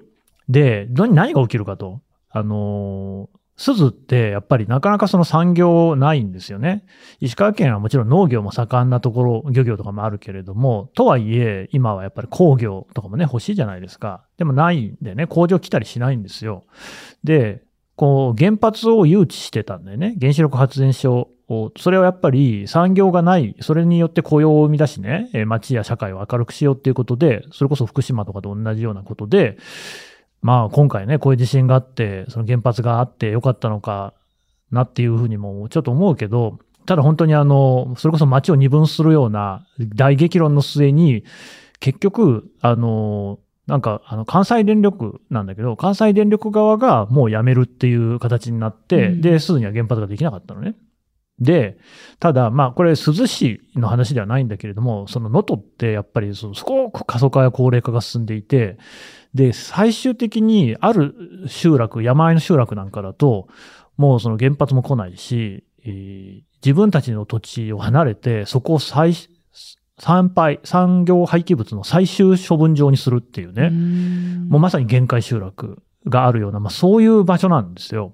[0.47, 2.01] で、何何が起きるかと。
[2.29, 6.85] あのー鈴ってやっぱりなかなかその産業ないんですよね。
[7.21, 14.25] 石川県はもちろん農業も盛んなところ、漁業とかもあるけれども、とはいえ今はやっぱり工業とかもね欲しいじゃないですか。
[14.37, 16.63] でもないんでね、工場来たりしないんですよ。
[17.23, 17.63] で、
[17.95, 20.17] こう原発を誘致してたんだよね。
[20.19, 29.57] 原子力発電所を、それはやっぱり産業がない、それによって雇用を生み出しね、街や社会を明るくしようっていうことで、それこそ福島とかと同じようなことで、
[30.45, 34.13] まあ今回ね、こういう地震があって、その原発があってよかったのか
[34.71, 41.23] なっていうふうにもちょっと思うけど、ただ本当にあの、それこそ街を二分するような大激論の末に、
[41.79, 50.75] 結局、あの、なんか、あの、関西電力なんだけど、関西電力側がもう辞めるっていう形になって、うんで、すぐには原発ができなかったのね。
[51.39, 51.79] で、
[52.19, 58.77] ただ、まあ、これ、珠洲市の話ではないんだけれども、その能登ってやっぱりその、すごく過疎化や高齢化が進んでいて、
[59.35, 63.47] で、最終的にある集落、山あいの集落なんかだと、
[63.97, 69.13] もうその原発も来ないし、えー自分たちの土地を離れて、そこを再、
[69.99, 73.69] 産廃、産業廃棄物の最終処分場にするっていうね。
[73.71, 78.13] うんもうまさに限界集落があるような、まあそういう場所なんですよ。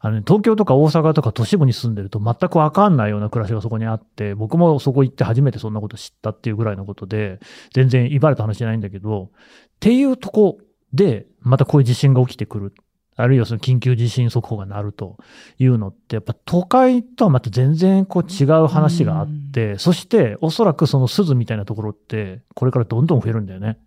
[0.00, 7.40] あのね、東京とか大阪とか都市部に住んでると全くわかんないような暮らしがそこにあって、僕もそこ行って初めてそんなこと知ったっていうぐらいのことで、
[7.72, 9.30] 全然威張れた話じゃないんだけど、
[9.78, 10.58] っていうとこ
[10.92, 12.74] で、またこういう地震が起きてくる。
[13.14, 15.16] あるいはその緊急地震速報が鳴ると
[15.58, 23.78] いうのって、やっぱ都会とはまた全然こう違う話があって、そしておそらくその鈴みたいなところって、これからどんどん増えるんだよね。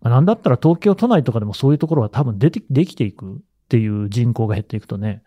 [0.00, 5.22] まあなんだったら東京都内とかでもそういうところが多分出て、できていくっていう人口が減っていくとね、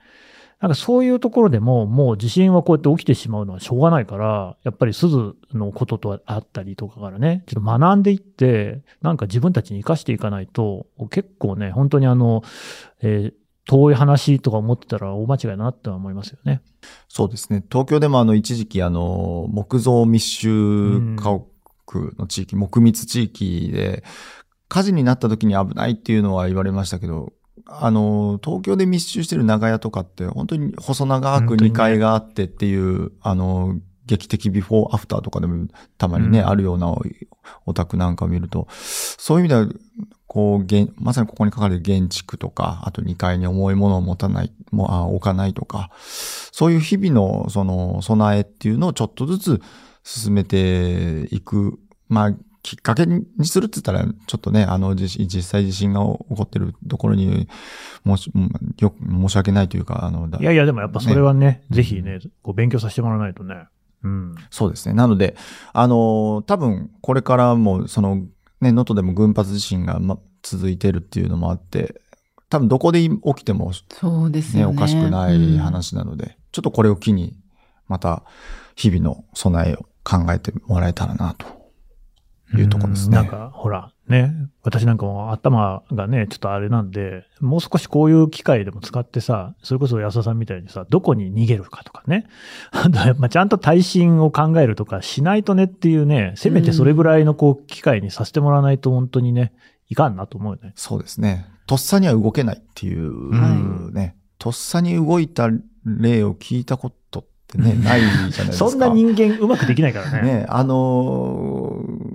[0.62, 12.44] なんかそういうところでももう地震はこうやって起きてしまうのはしょうがないから、やっぱり鈴のこととあったりとかからね、ちょっと学んでいって、なんか自分たちに生かしていかないと、結構ね、本当にあの、
[13.02, 13.34] えー
[13.68, 16.62] 遠い話とか思ってたら大間違いだなって思いますよね。
[17.08, 17.64] そうですね。
[17.68, 21.46] 東京でもあの一時期あの木造密集家屋
[22.18, 24.04] の地域、木密地域で
[24.68, 27.34] 火事になった時に危ないっていうのは言われましたけど、
[27.66, 36.48] あの、東京で密集してる長屋とかって本当に細長く本当にね2階があってっていう、あの、劇的ビフォーアフターとかでもたまにね、うん。
[36.48, 37.02] あるようなお
[37.66, 39.68] お宅なんかを見ると、そういう意味では、
[40.28, 45.90] こう、現まさにここに書かれる現築とか、あと2階に重いものを持たない、もあ置かないとか、
[46.52, 49.62] そういう日々のその備えっていうのをちょっとずつ
[50.04, 52.34] 進めていく、まあ、
[52.66, 57.48] きっかけにするって言ったら、ちょっとね、あの、実実際地震が起こってるところに、
[58.04, 58.50] もし、うん
[58.80, 63.68] よく申し訳ないというか、あの、だいやいや、でもやっぱそれはね、ぜひね、こう勉強させてもらわないとね。
[64.04, 64.36] うん。
[64.50, 64.96] そうですね。
[64.96, 65.36] なので、
[65.74, 72.02] あの、多分、これからも、その、ね、能登でも群発地震が、ま、続いてるっていうのもあって、
[72.50, 74.66] 多分どこで起きてもそうですね。
[74.66, 77.38] おかしくない話なので、ちょっとこれを機に、
[77.88, 78.24] また、
[78.76, 81.65] 日々の備えを考えてもらえたらな、と
[82.62, 83.18] いうところですね。
[83.20, 92.28] うんなんか、ほら、ね、私なんかも頭がね、ちょっとあれなんで、もう少しこういう機会でも使ってさ、それこそ安田さんみたいにさ、どこに逃げるかとかね、
[92.72, 99.54] あとやっぱちゃんと耐震を考えるとかしないとねっていうね、せめてそれぐらいのこう機会にさせてもらわないと本当にね、
[99.90, 100.74] いかんなと思うよね。
[100.76, 101.48] そうですね。
[101.66, 105.50] とっさには動けないっていう、はね、とっさに動いた
[105.84, 108.54] 例を聞いたことってね、ないじゃないですか。
[108.70, 110.22] そんな人間うまくできないからね。
[110.22, 112.15] ね、あのー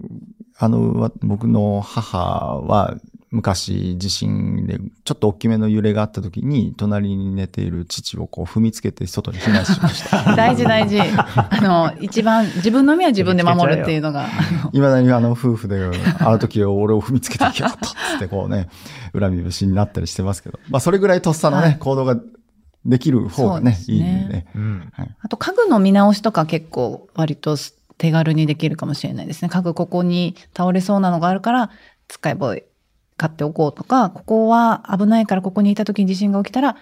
[0.62, 2.98] あの、わ僕の母は
[3.30, 10.22] 昔地震でちょっと大きめの揺れがあった時に隣に寝ている父をこう踏みつけて外に避難しました。
[10.36, 11.00] 大事大事。
[11.00, 14.26] あの、一番、自分の身は自分で守るっていうのが、
[14.72, 18.68] いまだにあの夫婦で、あの時俺を踏みつけてきやがったっつってこうね、
[19.18, 20.58] 恨み節になったりしてますけど。
[20.68, 22.18] まあそれぐらいとっさのね、はい行動が
[22.84, 24.46] できる方がね、ねいいんでね。
[24.54, 24.92] うん。
[25.20, 27.56] あと家具の見直しとか結構割と
[28.00, 29.50] 手軽にできるかもしれないですね。
[29.50, 31.70] 家具ここに倒れそうなのがあるから、
[32.08, 32.56] 使い棒
[33.18, 36.76] 買っておこうとか、ここは危ないからここにいた時に地震が起きたら、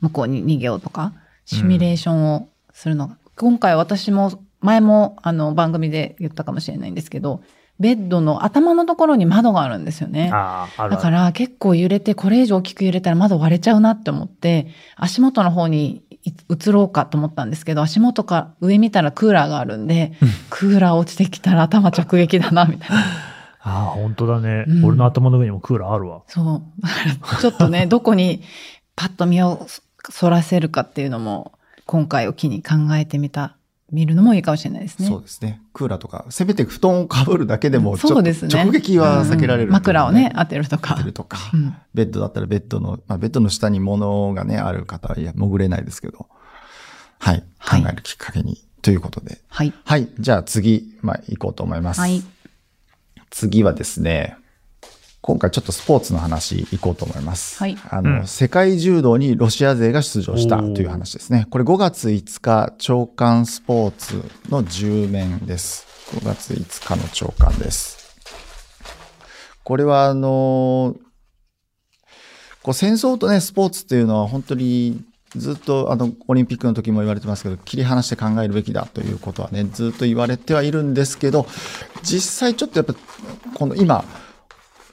[0.00, 1.14] 向こうに逃げようとか、
[1.46, 7.40] シミュレーションをするのが、今回私も、前もあの番組で言ったかもしれないんですけど、
[7.80, 10.30] ベッドの頭のところに窓があるんですよね。
[10.34, 14.66] ああ、あるだから結構揺れて、これ以上大きく揺れたら窓割れちゃうなって思って、
[14.96, 16.02] 足元の方に
[16.48, 20.12] 移ろうかと思ったんですけど、足元から上見たらクーラーがあるんで、
[20.50, 22.96] クーラー落ちてきたら頭直撃だな、みたいな。
[23.60, 26.22] ああ、本当だね、うん俺の頭の上にもクーラーあるわ。
[26.26, 26.82] そう。
[26.82, 28.42] だからちょっとね、どこに
[28.96, 29.66] パッと身を
[30.18, 31.52] 反らせるかっていうのも、
[31.84, 33.56] 今回を機に考えてみた、
[33.90, 35.08] 見るのもいいかもしれないですね。
[35.08, 35.62] そうですね。
[35.72, 38.54] クーラーとか、せめて布団をかぶるだけでも、そうですね。
[38.54, 41.06] 直撃は避けられる、うん枕をね、当てるとか当て。
[41.06, 41.38] るとか。
[41.54, 46.28] うんベッドだったらベッドの、まあ、ベッドの下に物がね、ある方はいや、潜れないですけど。
[47.18, 47.40] はい。
[47.40, 49.40] 考はいえるきっかけに、ということで。
[49.48, 49.72] はい。
[49.84, 50.08] はい。
[50.18, 52.00] じゃあ次、まあ、行こうと思います。
[52.00, 52.22] はい。
[53.30, 54.36] 次はですね、
[55.20, 57.58] 今回ちょっとスポーツの話行こうと思います。
[57.58, 61.46] はいあの、うん世界柔道にロシア勢が出場したという話ですね。
[61.50, 65.86] これ5月5日、長官スポーツの10面です。
[66.12, 68.16] 5月5日の長官です。
[69.64, 70.96] これはあの
[72.62, 75.02] こう戦争とね、スポーツっていうのは本当に
[75.36, 81.46] ずっとあのオリンピックの時も言われてますけど、切り離して考えるべきだということはね、ずっと言われてはいるんですけど、
[82.02, 82.94] 実際ちょっとやっぱ、
[83.54, 84.04] この今、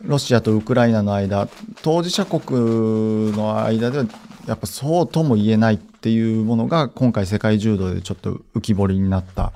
[0.06, 1.48] ロシアとウクライナの間、
[1.82, 4.06] 当事者国の間では、
[4.48, 9.54] やっぱそうとも言えないっていうものが、今回世界柔道でちょっと浮き彫りになった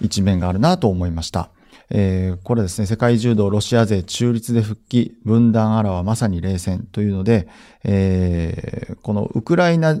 [0.00, 1.50] 一面があるなと思いました。
[1.90, 7.48] えーこれですね、世界柔道ロシア勢中立で復帰、分断あらはまさに冷戦というので、
[7.84, 9.96] えーこのウクライナ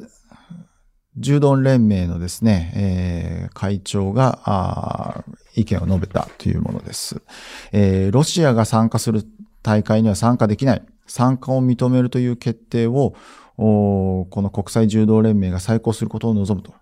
[1.16, 7.22] 柔道連盟のですね、えー会長があー意見を述べたというものです。
[7.72, 9.24] えーロシアが参加する
[9.62, 10.82] 大会には参加できない。
[11.06, 13.14] 参加を認めるという決定を、
[13.56, 16.72] この国際柔道連盟が再考することを望むと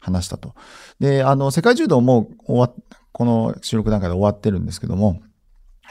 [0.00, 0.54] 話したと。
[0.98, 2.72] で、あの、世界柔道も終わ
[3.12, 5.22] この収録段階で終わってるんですけども、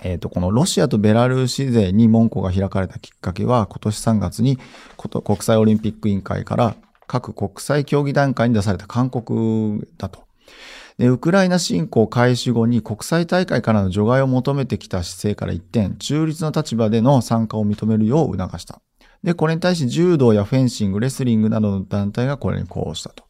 [0.03, 4.57] えっ、と、このロシアとベラルーシ勢に門戸が開かれたきっかけは、今年3月に
[4.97, 6.75] 国際オリンピック委員会から
[7.07, 10.23] 各国際競技段階に出された勧告だと。
[10.97, 18.81] で、ウクライナ侵攻開始後に国際大会からの除外を求めてきた姿勢から一転、中立の立場での参加を認めるよう促した。
[19.23, 23.23] で、これに対し柔道やフェンシング、レスリングなどの団体がこれに呼応したと。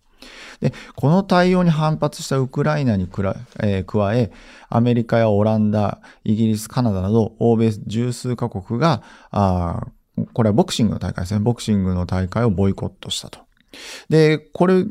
[0.60, 4.32] で、この対応に反発したウクライナにくら、えー加え、
[4.70, 9.92] アメリカやオランダ、イギリス、カナダなど、欧米十数カ国が、あー
[10.34, 11.40] これはボクシングの大会ですね。
[11.40, 13.40] ボクシングの大会をボイコットしたと。
[14.10, 14.86] で、これ、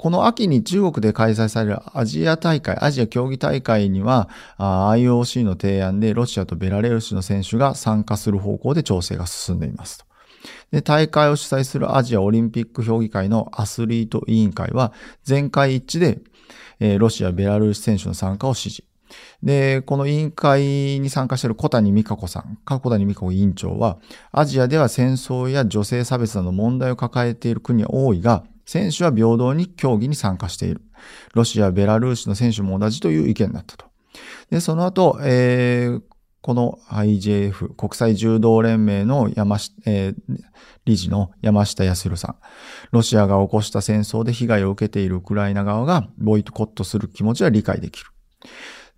[0.00, 10.06] この秋に中国で開催されるアジア大会、アジア競技大会には、IOC の提案でロシアとベラルーシの選手が参加する方向で調整が進んでいますと。
[10.70, 16.20] で、大会を主催するアジアオリンピック評議会のアスリート委員会は、全会一致で、
[16.78, 18.84] えーロシア、ベラルーシ選手の参加を支持。
[19.42, 23.98] で、この委員会に参加している小谷美香子さん、小谷美香子委員長は、
[24.32, 30.80] アジアでは戦争や女性差別など問題を抱えている国は多いが、選手は平等に競技に参加している。
[31.34, 33.86] ロシア、ベラルーシの選手も同じという意見だったと。
[34.48, 36.02] で、その後、えー
[36.42, 40.14] この IJF、国際柔道連盟の山下、えー
[40.84, 42.36] 理事の山下康弘さん。
[42.92, 48.06] ロシアが起こした戦争で被害を受けているウクライナ側がボイコットする気持ちは理解できる。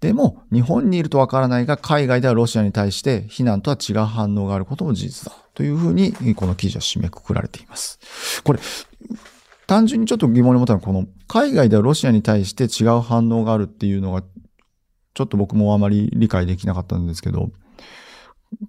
[0.00, 5.36] でも、日本にいるとわからないが、海外ではロシアに対して非難とは違う反応があることも事実だ。
[5.54, 7.98] というふうに、この記事は締めくくられています。
[8.44, 8.60] これ、
[9.72, 14.22] 単純にちょっと疑問に思ったのは、この、海外ではロシアに対して違う反応があるっていうのが、
[15.14, 17.50] ちょっと僕もあまり理解できなかったんですけど、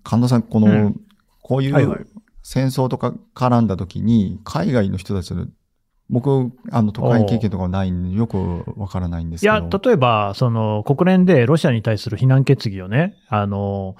[0.03, 0.99] 神田さん、この、うん
[1.45, 2.07] こういう
[2.41, 5.45] 戦争とか絡んだ時に、海外の人たちの、
[6.09, 9.53] 僕、あの、都会経験とかはないんで、よくわからないんですけど。
[9.53, 13.97] いや、例えば、その、国連でロシアに対する非難決議をね、あの、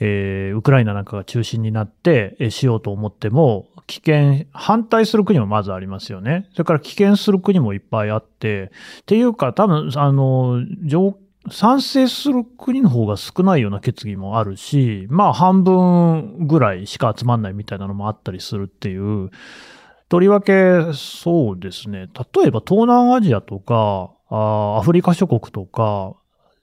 [0.00, 6.48] えーウクライナなんかが中心になって、えーしようと思っても、危険、反対する国もまずありますよね。
[6.52, 11.18] それから危険する国もいっぱいあって、っていうか、多分、あの、条
[11.50, 19.30] 賛成する国の方が少ないような決議もあるし、まあ半分ぐらいしか集まんないみたいなのもあったりするっていう、
[20.08, 26.14] とりわけそうですね、例えば東南アジアとか、あアフリカ諸国とか、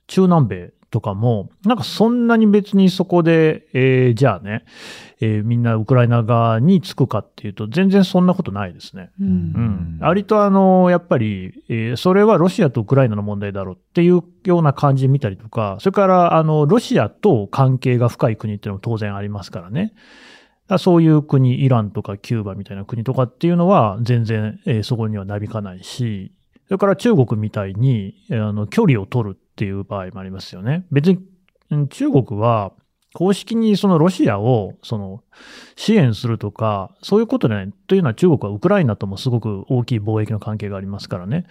[0.08, 4.64] 中南米とかも、なんかそんなに別にそこで、えー、じゃあね、
[5.22, 9.10] えー、みんなウクライナ側につくかっていうと、全然そんなことないですね。
[9.18, 9.24] う。
[9.24, 9.98] うんん。
[10.02, 19.94] 割とあの、やっぱり、えーそれはロシアとウクライナの問題だろうっていうような感じで見たりとか、それからあの、ロシアと関係が深い国っていうのも当然ありますからね。
[20.68, 26.32] だそういう国、イランとかキューバみたいな国とかっていうのは全然、えーそこにはなびかないし、
[26.66, 30.84] それから中国みたいに、えーあの、距離を取るっていう場合もありますよね。
[30.90, 31.20] 別に、
[31.70, 32.72] うん中国は
[33.14, 35.22] 公式にそのロシアを、その、
[35.76, 37.72] 支援するとか、そういうことでない。
[37.86, 41.46] というのは中国はウクライナともすごく大きい貿易の関係がありますからね。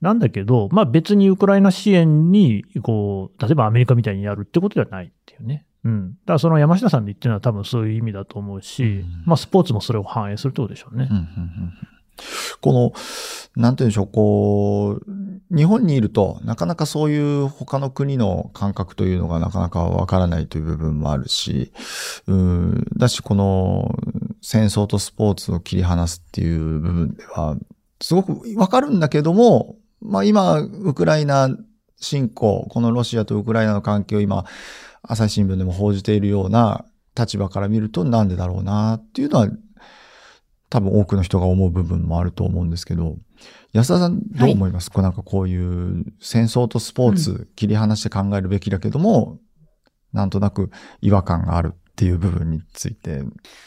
[0.00, 5.66] なんだけど、まあ別にウクライナ支援に、こう、例えばアメリカみたいにやるってことではないっていうね。
[5.84, 6.10] うん。
[6.10, 11.16] だからその山下さんで言ってるのは多分そういう意味だと思うし、うんまあスポーツもそれを反映するってことでしょうねうん。
[11.16, 11.72] うんうんうん
[12.60, 12.92] この、
[13.60, 21.72] なんて言うんでしょう、こう、日本にいると、なかなかそういう他の国の感覚というのがなかなかわからないという部分もあるし、
[22.26, 23.94] うん、だし、この
[24.42, 27.56] 戦争とスポーツを切り離すっていう部分では、
[28.00, 31.50] すごくわかるんだけども、まあ今、ウクライナ
[31.98, 34.44] 侵攻、このロシアとウクライナの関係を今、
[35.02, 36.84] 朝日新聞でも報じているような
[37.18, 39.48] 立場から見るとなんでだろうなっていうのは
[40.70, 43.16] 多分多くの人が思う部分もあると思うんですけど、
[43.72, 49.38] 安田さんどう思います、こうなんかこういう戦争とスポーツ切り離して考えるべきだけども、
[50.12, 53.22] なんとなく違和感があるっていう部分について。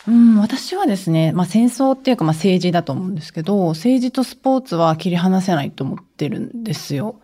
[0.08, 7.20] うん、私はですね、まあ戦争っていうかまあ政治だと思うんですけど、政治とスポーツは切り離せないと思ってるんですよ。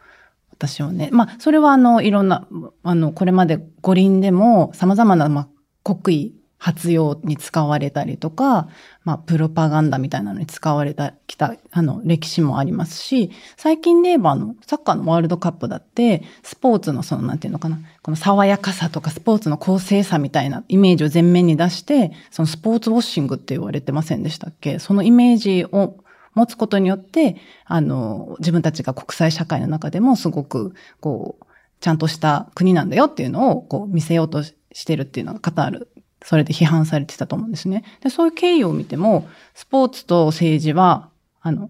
[0.51, 1.09] 私はね。
[1.13, 2.45] まあ、それはあの、いろんな、
[2.83, 8.67] あの、これまで五輪でも様々な、まあ、国威発揚に使われたりとか、
[9.05, 24.79] まあ、プロパガンダみたいなのに使われた、きた、あの、歴史もありますし、最近で言えば、あの、サッカーのワールドカップだって、スポーツのその、なんていうのかな、この爽やかさとかスポーツの公正さみたいなイメージを前面に出して、そのスポーツウォッシングって言われてませんでしたっけ？
[24.79, 25.95] そのイメージを
[26.35, 31.45] 持つことによって、あの、自分たちが国際社会の中でもすごく、こう、
[31.79, 34.55] ちゃんとした国なんだよっていうのを、こう、見せようとし
[34.85, 35.89] てるっていうのがカタール、
[36.23, 37.83] それで批判されてたと思うんですね。
[38.01, 41.09] で、そういう経緯を見ても、スポーツと政治は、
[41.41, 41.69] あの、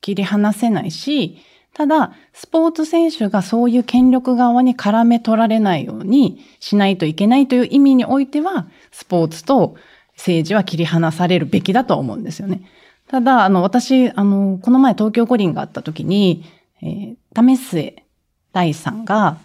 [0.00, 1.38] 切り離せないし、
[1.74, 9.76] ただ、スポーツ選手がそういう権力側に絡め取られないようにしないといけないという意味においては、スポーツと
[10.16, 12.62] 政治は切り離されるべきだと思うんですよね。
[13.08, 16.44] ただ、あの、私、あの、この前東京五輪があった時に、
[16.82, 18.04] えー、為末
[18.52, 19.38] 大さんが、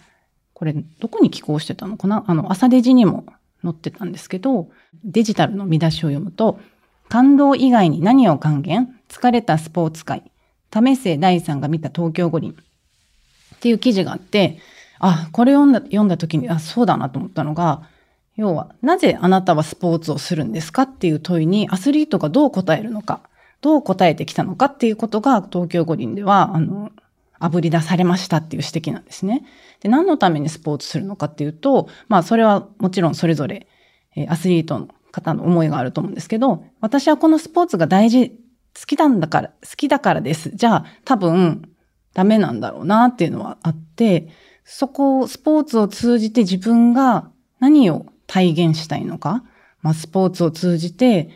[0.52, 2.24] これ、どこに寄稿してたのかな？
[2.26, 3.24] あの、朝デジにも
[3.62, 4.68] 載ってたんですけど、
[5.04, 6.60] デジタルの見出しを読むと、
[7.08, 10.30] 感動以外に何を還元疲れたスポーツ界。
[10.70, 12.52] 為末大さんが見た東京五輪。
[12.52, 14.58] っていう記事があって、
[14.98, 17.88] あ、これ読んだ、読んだ時に、あ、そうだなと思ったのが、
[18.36, 20.82] 要は、なぜあなたはスポーツをするんですか？
[20.82, 23.20] っていう問いに、アスリートがどう答えるのか。
[23.60, 26.92] どう答えてきたのかっていうことが東京五輪では、あの、
[27.40, 29.44] 炙り出されましたっていう指摘なんですね。
[29.80, 33.68] で、何のためにスポーツするのかっていうと、まあそれはもちろんそれぞれ、
[34.16, 40.50] えアスリートの方の思いがあると思うんですけど、私はこのスポーツが大事、好きなんだから、好きだからです。
[40.54, 41.70] じゃあ多分
[42.14, 44.28] ダメなんだろうなっていうのはあって、
[44.64, 49.44] そこをスポーツを通じて自分が何を体現したいのか、
[49.82, 51.30] まあスポーツを通じて、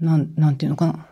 [0.00, 1.06] なん、なんていうのかな。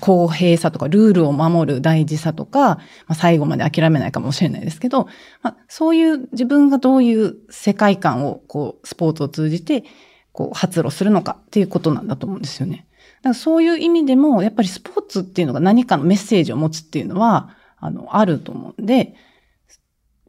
[0.00, 5.08] 公平さとかルールを守る大事さとか、まあ、最後まで諦めないかもしれないですけど、
[5.42, 9.84] まあ、そういう自分がどういう世界観をこうスポーツを通じて
[10.32, 12.86] こう発露するのかっていうことなんだと思うんですよね。
[13.18, 19.14] だからそういう意味でもやっぱりスポーツっていうのが何かのメッセージを持つっていうのはあのあると思うんで、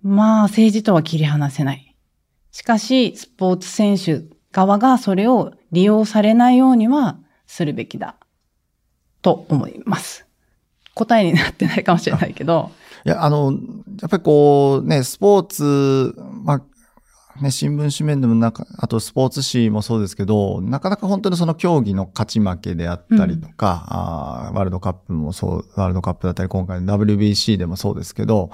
[0.01, 1.95] まあ政治とは切り離せない。
[2.51, 8.15] しかしスポーツ選手側がそれを利用されないようにはするべきだ
[9.23, 10.27] と思います。
[10.93, 12.69] 答えになってないかもしれないけど。
[13.05, 13.53] いや、あの、
[14.01, 16.61] やっぱりこうね、スポーツ、まあ、
[17.41, 28.51] ね、新聞紙面でもなんか、あとスポーツ紙もそうですけど、なかなか本当にその競技の勝ち負けであったりとか、あーワールドカップもそう、ワールドカップだったり、今回の WBC でもそうですけど、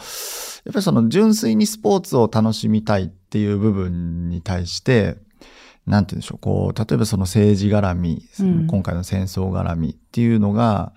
[0.66, 5.18] やっぱりその純粋にスポーツを楽しみたいっていう部分に対して、
[5.90, 10.94] なんて言うんでしょう、こう、例えばその政治絡み、うん今回の戦争絡みっていうのが、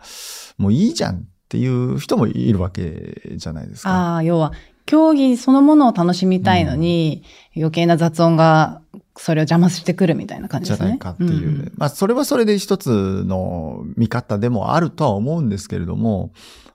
[0.59, 3.90] もういいじゃんっていう人もいるわけじゃないですか。
[3.90, 4.53] ああ、要は、
[4.84, 7.24] 競技そのものを楽しみたいのに、
[7.57, 8.82] 余計な雑音が
[9.16, 10.86] それを邪魔してくるみたいな感じですね。
[10.86, 11.51] じゃないかっていう。
[11.51, 16.32] んんまあ、それはそれで一つの見方でもあるとは思うんですけれども、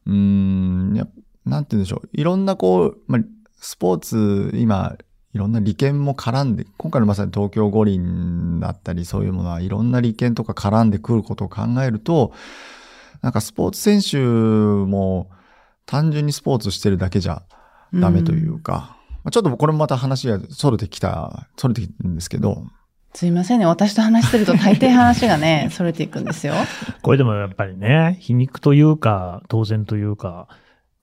[0.07, 1.07] うーん、や
[1.45, 2.09] なんて言うんでしょう。
[2.13, 3.21] いろんなこう、まあ、
[3.59, 4.95] スポーツ、今、
[5.37, 12.33] いろんな利権も絡んで、今回のまさに東京五輪だったり、そういうものはいろんな利権とか絡んでくることを考えると、
[13.21, 15.29] なんかスポーツ選手も
[15.85, 17.43] 単純にスポーツしてるだけじゃ
[17.93, 22.63] ダメというか、まあちょっとこれもまた話がそれてきた、それてきるんですけど、
[23.13, 23.67] すいませんね。
[23.67, 26.55] 私と話してると大抵話がね、 それていくんですよ。
[27.03, 30.47] これでもやっぱりね、皮肉というか、当然というか、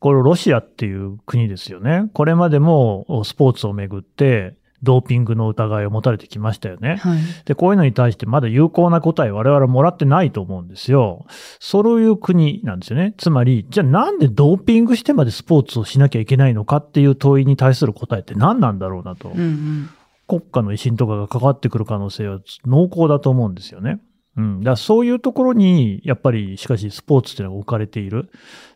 [0.04, 2.10] これロシアっていう国ですよね。
[2.12, 6.96] これまでもスポーツをめぐって、ドーピングの疑いを持たれてきましたよね。
[6.96, 7.20] はい。
[7.46, 11.24] で、こういうのに対してまだ有効な答え我々はもらってないと思うんですよ。
[11.58, 13.14] そういう国なんですよね。
[13.16, 19.30] つまり、じゃあなんでドーピングしてまでスポーツをしなきゃいけないのかっていう問いに対する答えって何なんだろうなと。
[19.30, 19.90] うんうん。
[20.28, 24.00] 国家の威信とかが関わってくる可能性は濃厚だと思うんですよね。
[24.36, 24.60] うん。
[24.60, 28.30] だからそういうところに、やっぱり、しかしスポーツっていうのが置かれている。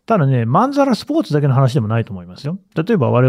[0.06, 2.58] ただね、まんざらスポーツだけの話でもないと思いますよ。
[2.74, 3.28] 例えば我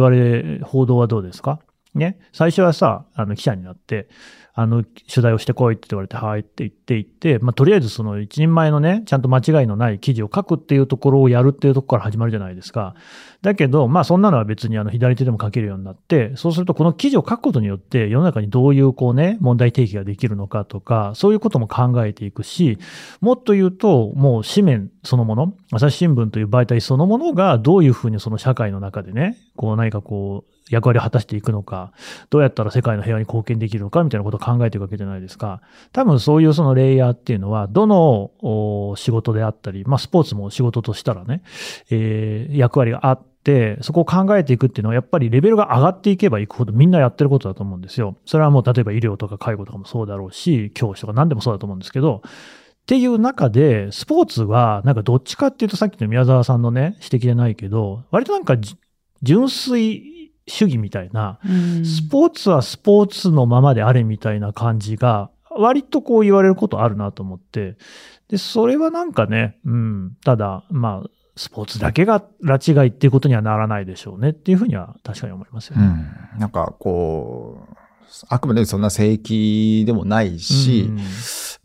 [0.55, 1.59] 々報道はどうですか？
[1.95, 2.19] ね。
[2.33, 4.07] 最初はさ、あの、記者になって、
[4.53, 12.93] あの、取材をしてこいって言われて、はいって言って言って、まあ、とりあえずその一人前のね、ちゃんと間違いのない記事を書くっていうところをやるっていうところから始まるじゃないですか。
[13.41, 22.77] だけど、まあそんなのは別にあの左手でも書けるようになって、そうするとこの記事を書くことによって世の中にどういうこうね、問題提起ができるのかとか、そういうことも考えていくし、
[23.21, 31.91] もっと言うと、もう紙面そのもの、朝日新聞という媒体そのものがどういうふうにその社会の中でね、こう何かこう、役割を果たしていくのか、
[32.29, 35.61] どうやったら世界の平和に貢献できるのかみたいなことを考えていくわけじゃないですか。
[35.91, 41.43] 多分そういうそのレイヤーっていうのは、どの仕事であったり、まあスポーツも仕事としたらね、
[41.89, 48.17] えー役割があって、そこを考えていくっていうのは、やっぱりレベルが上がっていけばいくほどみんなやってることだと思うんですよ。
[48.25, 52.31] それはもう例えば医療とか介護とかもそうだろうし、教師とか何でもそうだと思うんですけど、っ
[52.85, 58.57] ていう中で、スポーツは、なんかどっちかっていうとさっきの宮沢さんのね、指摘じゃないけど、割となんか
[59.21, 60.18] 純粋
[60.49, 67.77] 主義みたいな、うんスポーツはスポーツのままであれみたいな感じが、割とこう言われることあるなと思って。
[68.29, 75.85] で、それはなんかね、うん、ただ、まあ、スポーツだけが拉致いっていうことにはならないでしょうねっていうふうには確かに思いますよね。
[76.35, 76.39] うん。
[76.39, 77.75] なんかこう、
[78.27, 80.89] あくまでそんな正規でもないし、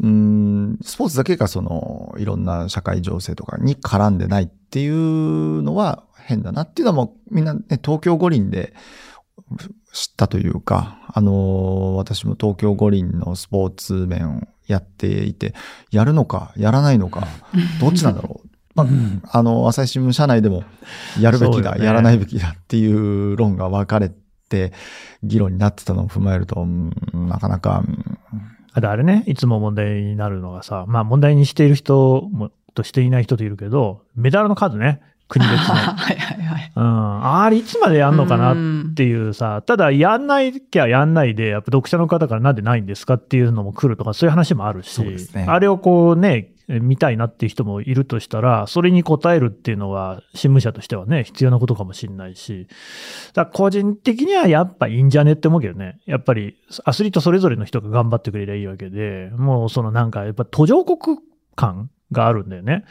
[0.00, 8.74] うん、スポーツだけがその、いろんな社会情勢とかに絡んでないっていうのは変だなっていうのはもうみんなね、東京五輪で
[9.92, 15.54] 知ったというか、あの、私も東京五輪のスポーツ面をやっていて、
[15.90, 17.26] やるのか、やらないのか、
[17.80, 18.48] どっちなんだろう。
[18.74, 18.84] ま
[19.30, 20.64] あ、あの、朝日新聞社内でも、
[21.20, 21.84] やるべきだ、ね。
[21.84, 24.10] やらないべきだっていう論が分かれ
[24.48, 24.72] て、
[25.22, 26.90] 議論になってたのを踏まえると、うん
[27.28, 28.16] なかなか、うん。
[28.72, 35.74] あとあれね、いつも問題になるのがさ、まあ問題にしている人もとしていない人といるけど、メダルの数ね、国別の。
[35.74, 36.72] はいはいはい。
[36.76, 37.26] うん。
[37.26, 52.68] あれいつまでやんのかなうんっていうさ、ただやんないきゃやんないで、やっぱ読者の方からなんでないんですかっていうのも来るとか、そういう話もあるし、そうですねあれをこうね、見たいなっていう人もいるとしたら、それに応えるっていうのは、新聞社としてはね、必要なことかもしれないし、
[53.34, 61.18] だ個人的にはやっぱいいんじゃねって思うけどね、やっぱりアスリートそれぞれの人が頑張ってくれりゃいいわけで、もうそのなんか、やっぱ途上国
[61.54, 62.84] 感があるんだよね。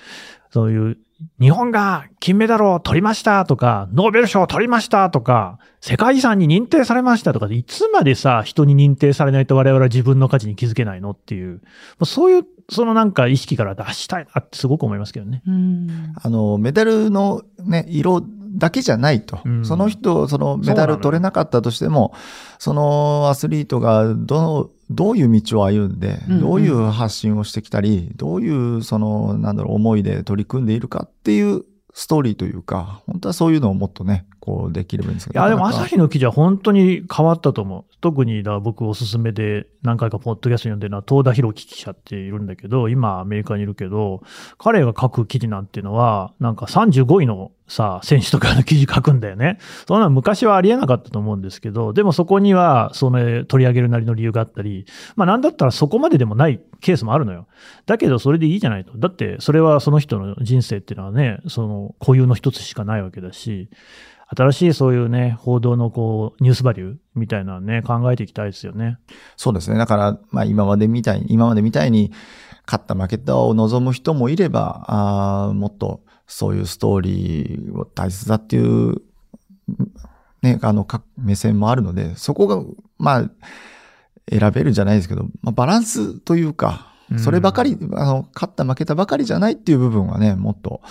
[0.52, 0.98] そういう、
[1.40, 11.62] 日本が金メダルを取りましたとか、ノーベル賞を取りましたとか、世界遺産に認定されましたとかで、いつまでさ、人に認定されないと我々は自分の価値に気づけないのっていう、
[12.06, 15.42] そういう、そのなんか意識から出したいなってすごく思いますけどね。
[15.48, 18.22] うんあの、メダルのね、色
[18.56, 19.40] だけじゃないと。
[19.44, 22.14] うんその人、そのメダル取れなかったとしても、
[22.60, 31.64] そのアスリートがどの、どういう道を歩んで、どういう発信をしてきたり、どういう、その、なんだろう、思いで取り組んでいるかっていう
[31.94, 35.40] ストーリーというか、本当はそういうのをもっとね、こうできればいいんですけど。
[35.40, 37.86] いや、でも朝日の記事は本当に変わったと思う。
[38.02, 44.22] 特にだ僕おすすめで何回かポッドキャスト読んでるのは東田博樹記者っているんだけど、今アメリカにいるけど、
[44.58, 49.60] 彼が書く記事なんていうのは、なんか35位のさ、選手とかの記事書くんだよね。
[49.88, 54.86] そんなの昔はありえなかったと思うんですけど、でもそこには、その取り上げるなりの理由があったり、
[55.16, 57.48] まあなんだったらそこまででもないケースもあるのよ。
[57.86, 58.98] だけどそれでいいじゃないと。
[58.98, 63.70] だってそれはその人の人生っていうのはね、その固有の一つしかないわけだし、
[64.28, 68.98] 新しいそういうね、報道のこう、ニュースバリューみたいなのね、考えていきたいですよね。
[69.38, 69.78] そうですね。
[69.78, 72.12] だから、まあ今までみたいに、今までみたいに、
[72.66, 79.02] 勝った負けたを望む人もいれば、あーもっとそういうストーリーを大切だっていう、
[80.42, 82.64] ね、あの、か目線もあるので、そこが、
[82.98, 83.30] まあ、
[84.30, 90.82] 選べるじゃないですけど、まあ、バランスというかう、んそればかり、あの、勝った負けたばかりじゃないっていう部分はね、もっと、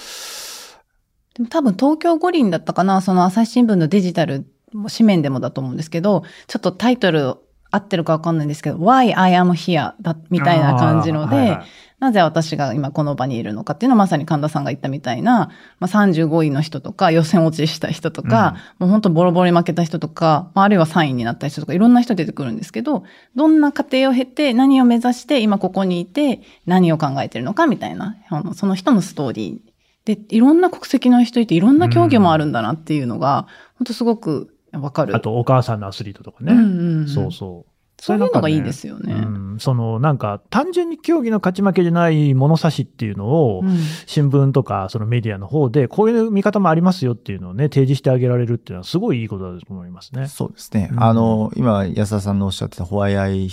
[1.35, 7.37] でも多分東京五輪だったかな、その朝日新聞のデジタル紙面でもだと思うんですけど、ちょっとタイトル
[7.70, 11.66] 合ってるかわかんないんですけど、Why I am here だ、みたいな感じので、あーはいはい
[12.03, 23.05] なぜ私が今この場にいるのかっていうのはまさに神田さんが言ったみたいな、まあ、35位の人とか予選落ちした人とか、もう本当ボロボロに負けた人とか、まあ、あるいは3位になった人とかいろんな人出てくるんですけど、
[23.37, 28.16] どんな過程を経て何を目指して今ここにいて何を考えてるのかみたいな、
[28.57, 29.72] その人のストーリー。
[30.05, 33.46] で、いろんな国籍の人いていろんな競技もあるんだなっていうのが、
[33.78, 35.14] 本当すごくわかる。
[35.14, 36.53] あと、お母さんのアスリートとかね。
[36.53, 37.72] うんうんうんそうそう。
[38.03, 39.12] そういうのがいいですよね。
[39.12, 39.16] う
[39.55, 50.26] ん、そのなんか単純に競技の勝ち負けじゃない物差しっていうのを、うん新聞とかそのメディアの方でこういう見方もありますよっていうのをね提示してあげられるっていうのはすごいいいことだと思いますね。
[50.26, 50.90] そうですね。
[50.92, 53.48] うんあの、今、安田さんのおっしゃってたホワイアイ、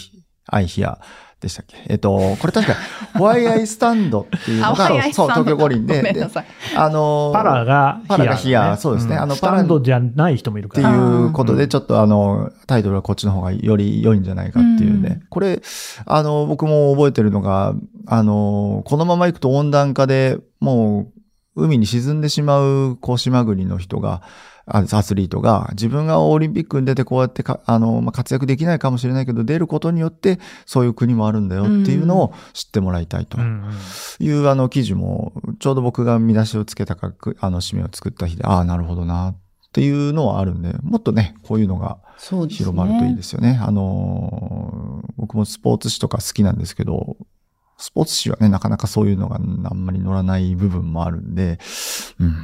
[0.47, 0.99] アイヒア
[1.41, 1.77] でしたっけ？
[1.87, 2.73] えっと、これ確か、
[3.17, 6.45] ホ ワイアイスタンドっていうのあが、そう、東京五輪で、でごめんなさい。
[6.75, 9.15] あの、パラがパラがヒアそうですね。
[9.15, 10.95] あのスタンドじゃない人もいるってから。
[10.95, 15.19] いうことで、うんちょっとあの、タイトルはこっちの方がより良いんじゃないかっていうね。
[15.21, 15.27] うん。
[15.29, 15.61] これ、
[16.05, 17.73] あの、僕も覚えてるのが、
[18.07, 21.07] あの、このまま行くと温暖化でも
[21.55, 24.21] う海に沈んでしまう、こう、島国の人が、あ
[24.77, 33.37] アスリートが、自分がオリンピックに出てこうやってか、あの、まあ、活躍できないかもしれないけど、出ることによって、そういう国もあるんだよっていうのを知ってもらいたいと。
[34.19, 39.35] いうあの記事も、ちょうど僕が見出しをつけたかく、あの締めを作った日で、ああ、なるほどな、っ
[39.71, 41.97] ていうのはあるんで、もっとね、こういうのが。
[42.49, 43.59] 広まるといいですよね。
[43.61, 47.15] あのー、僕もスポーツ紙とか好きなんですけど、
[47.77, 51.59] スポーツ紙はね、なかなかそういうのがあんまり乗らない部分もあるんで、
[52.19, 52.35] うん、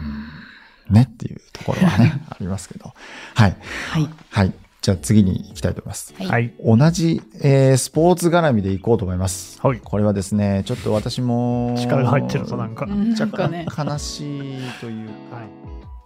[0.90, 2.94] ねっていうところはね、 ありますけど。
[3.34, 3.56] はい。
[3.90, 4.10] はい。
[4.30, 4.54] はい。
[4.82, 6.14] じゃあ次に行きたいと思います。
[6.18, 6.54] はいはい。
[6.64, 9.60] 同じ、えースポーツ絡みで行こうと思います。
[9.62, 9.80] はい。
[9.84, 11.76] これはですね、ちょっと私も。
[11.78, 12.86] 力が入ってるぞ、なんか。
[12.86, 15.46] うん若なんかね干悲しいというか、はい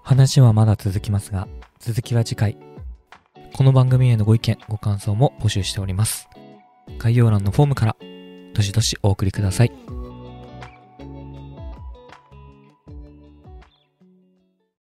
[0.02, 1.48] 話はまだ続きますが、
[1.80, 2.58] 続きは次回。
[3.54, 6.28] この番組へのご意見、ご感想も募集しております。
[6.98, 7.96] 概要欄のフォームから、
[8.56, 9.99] どしどしお送りください。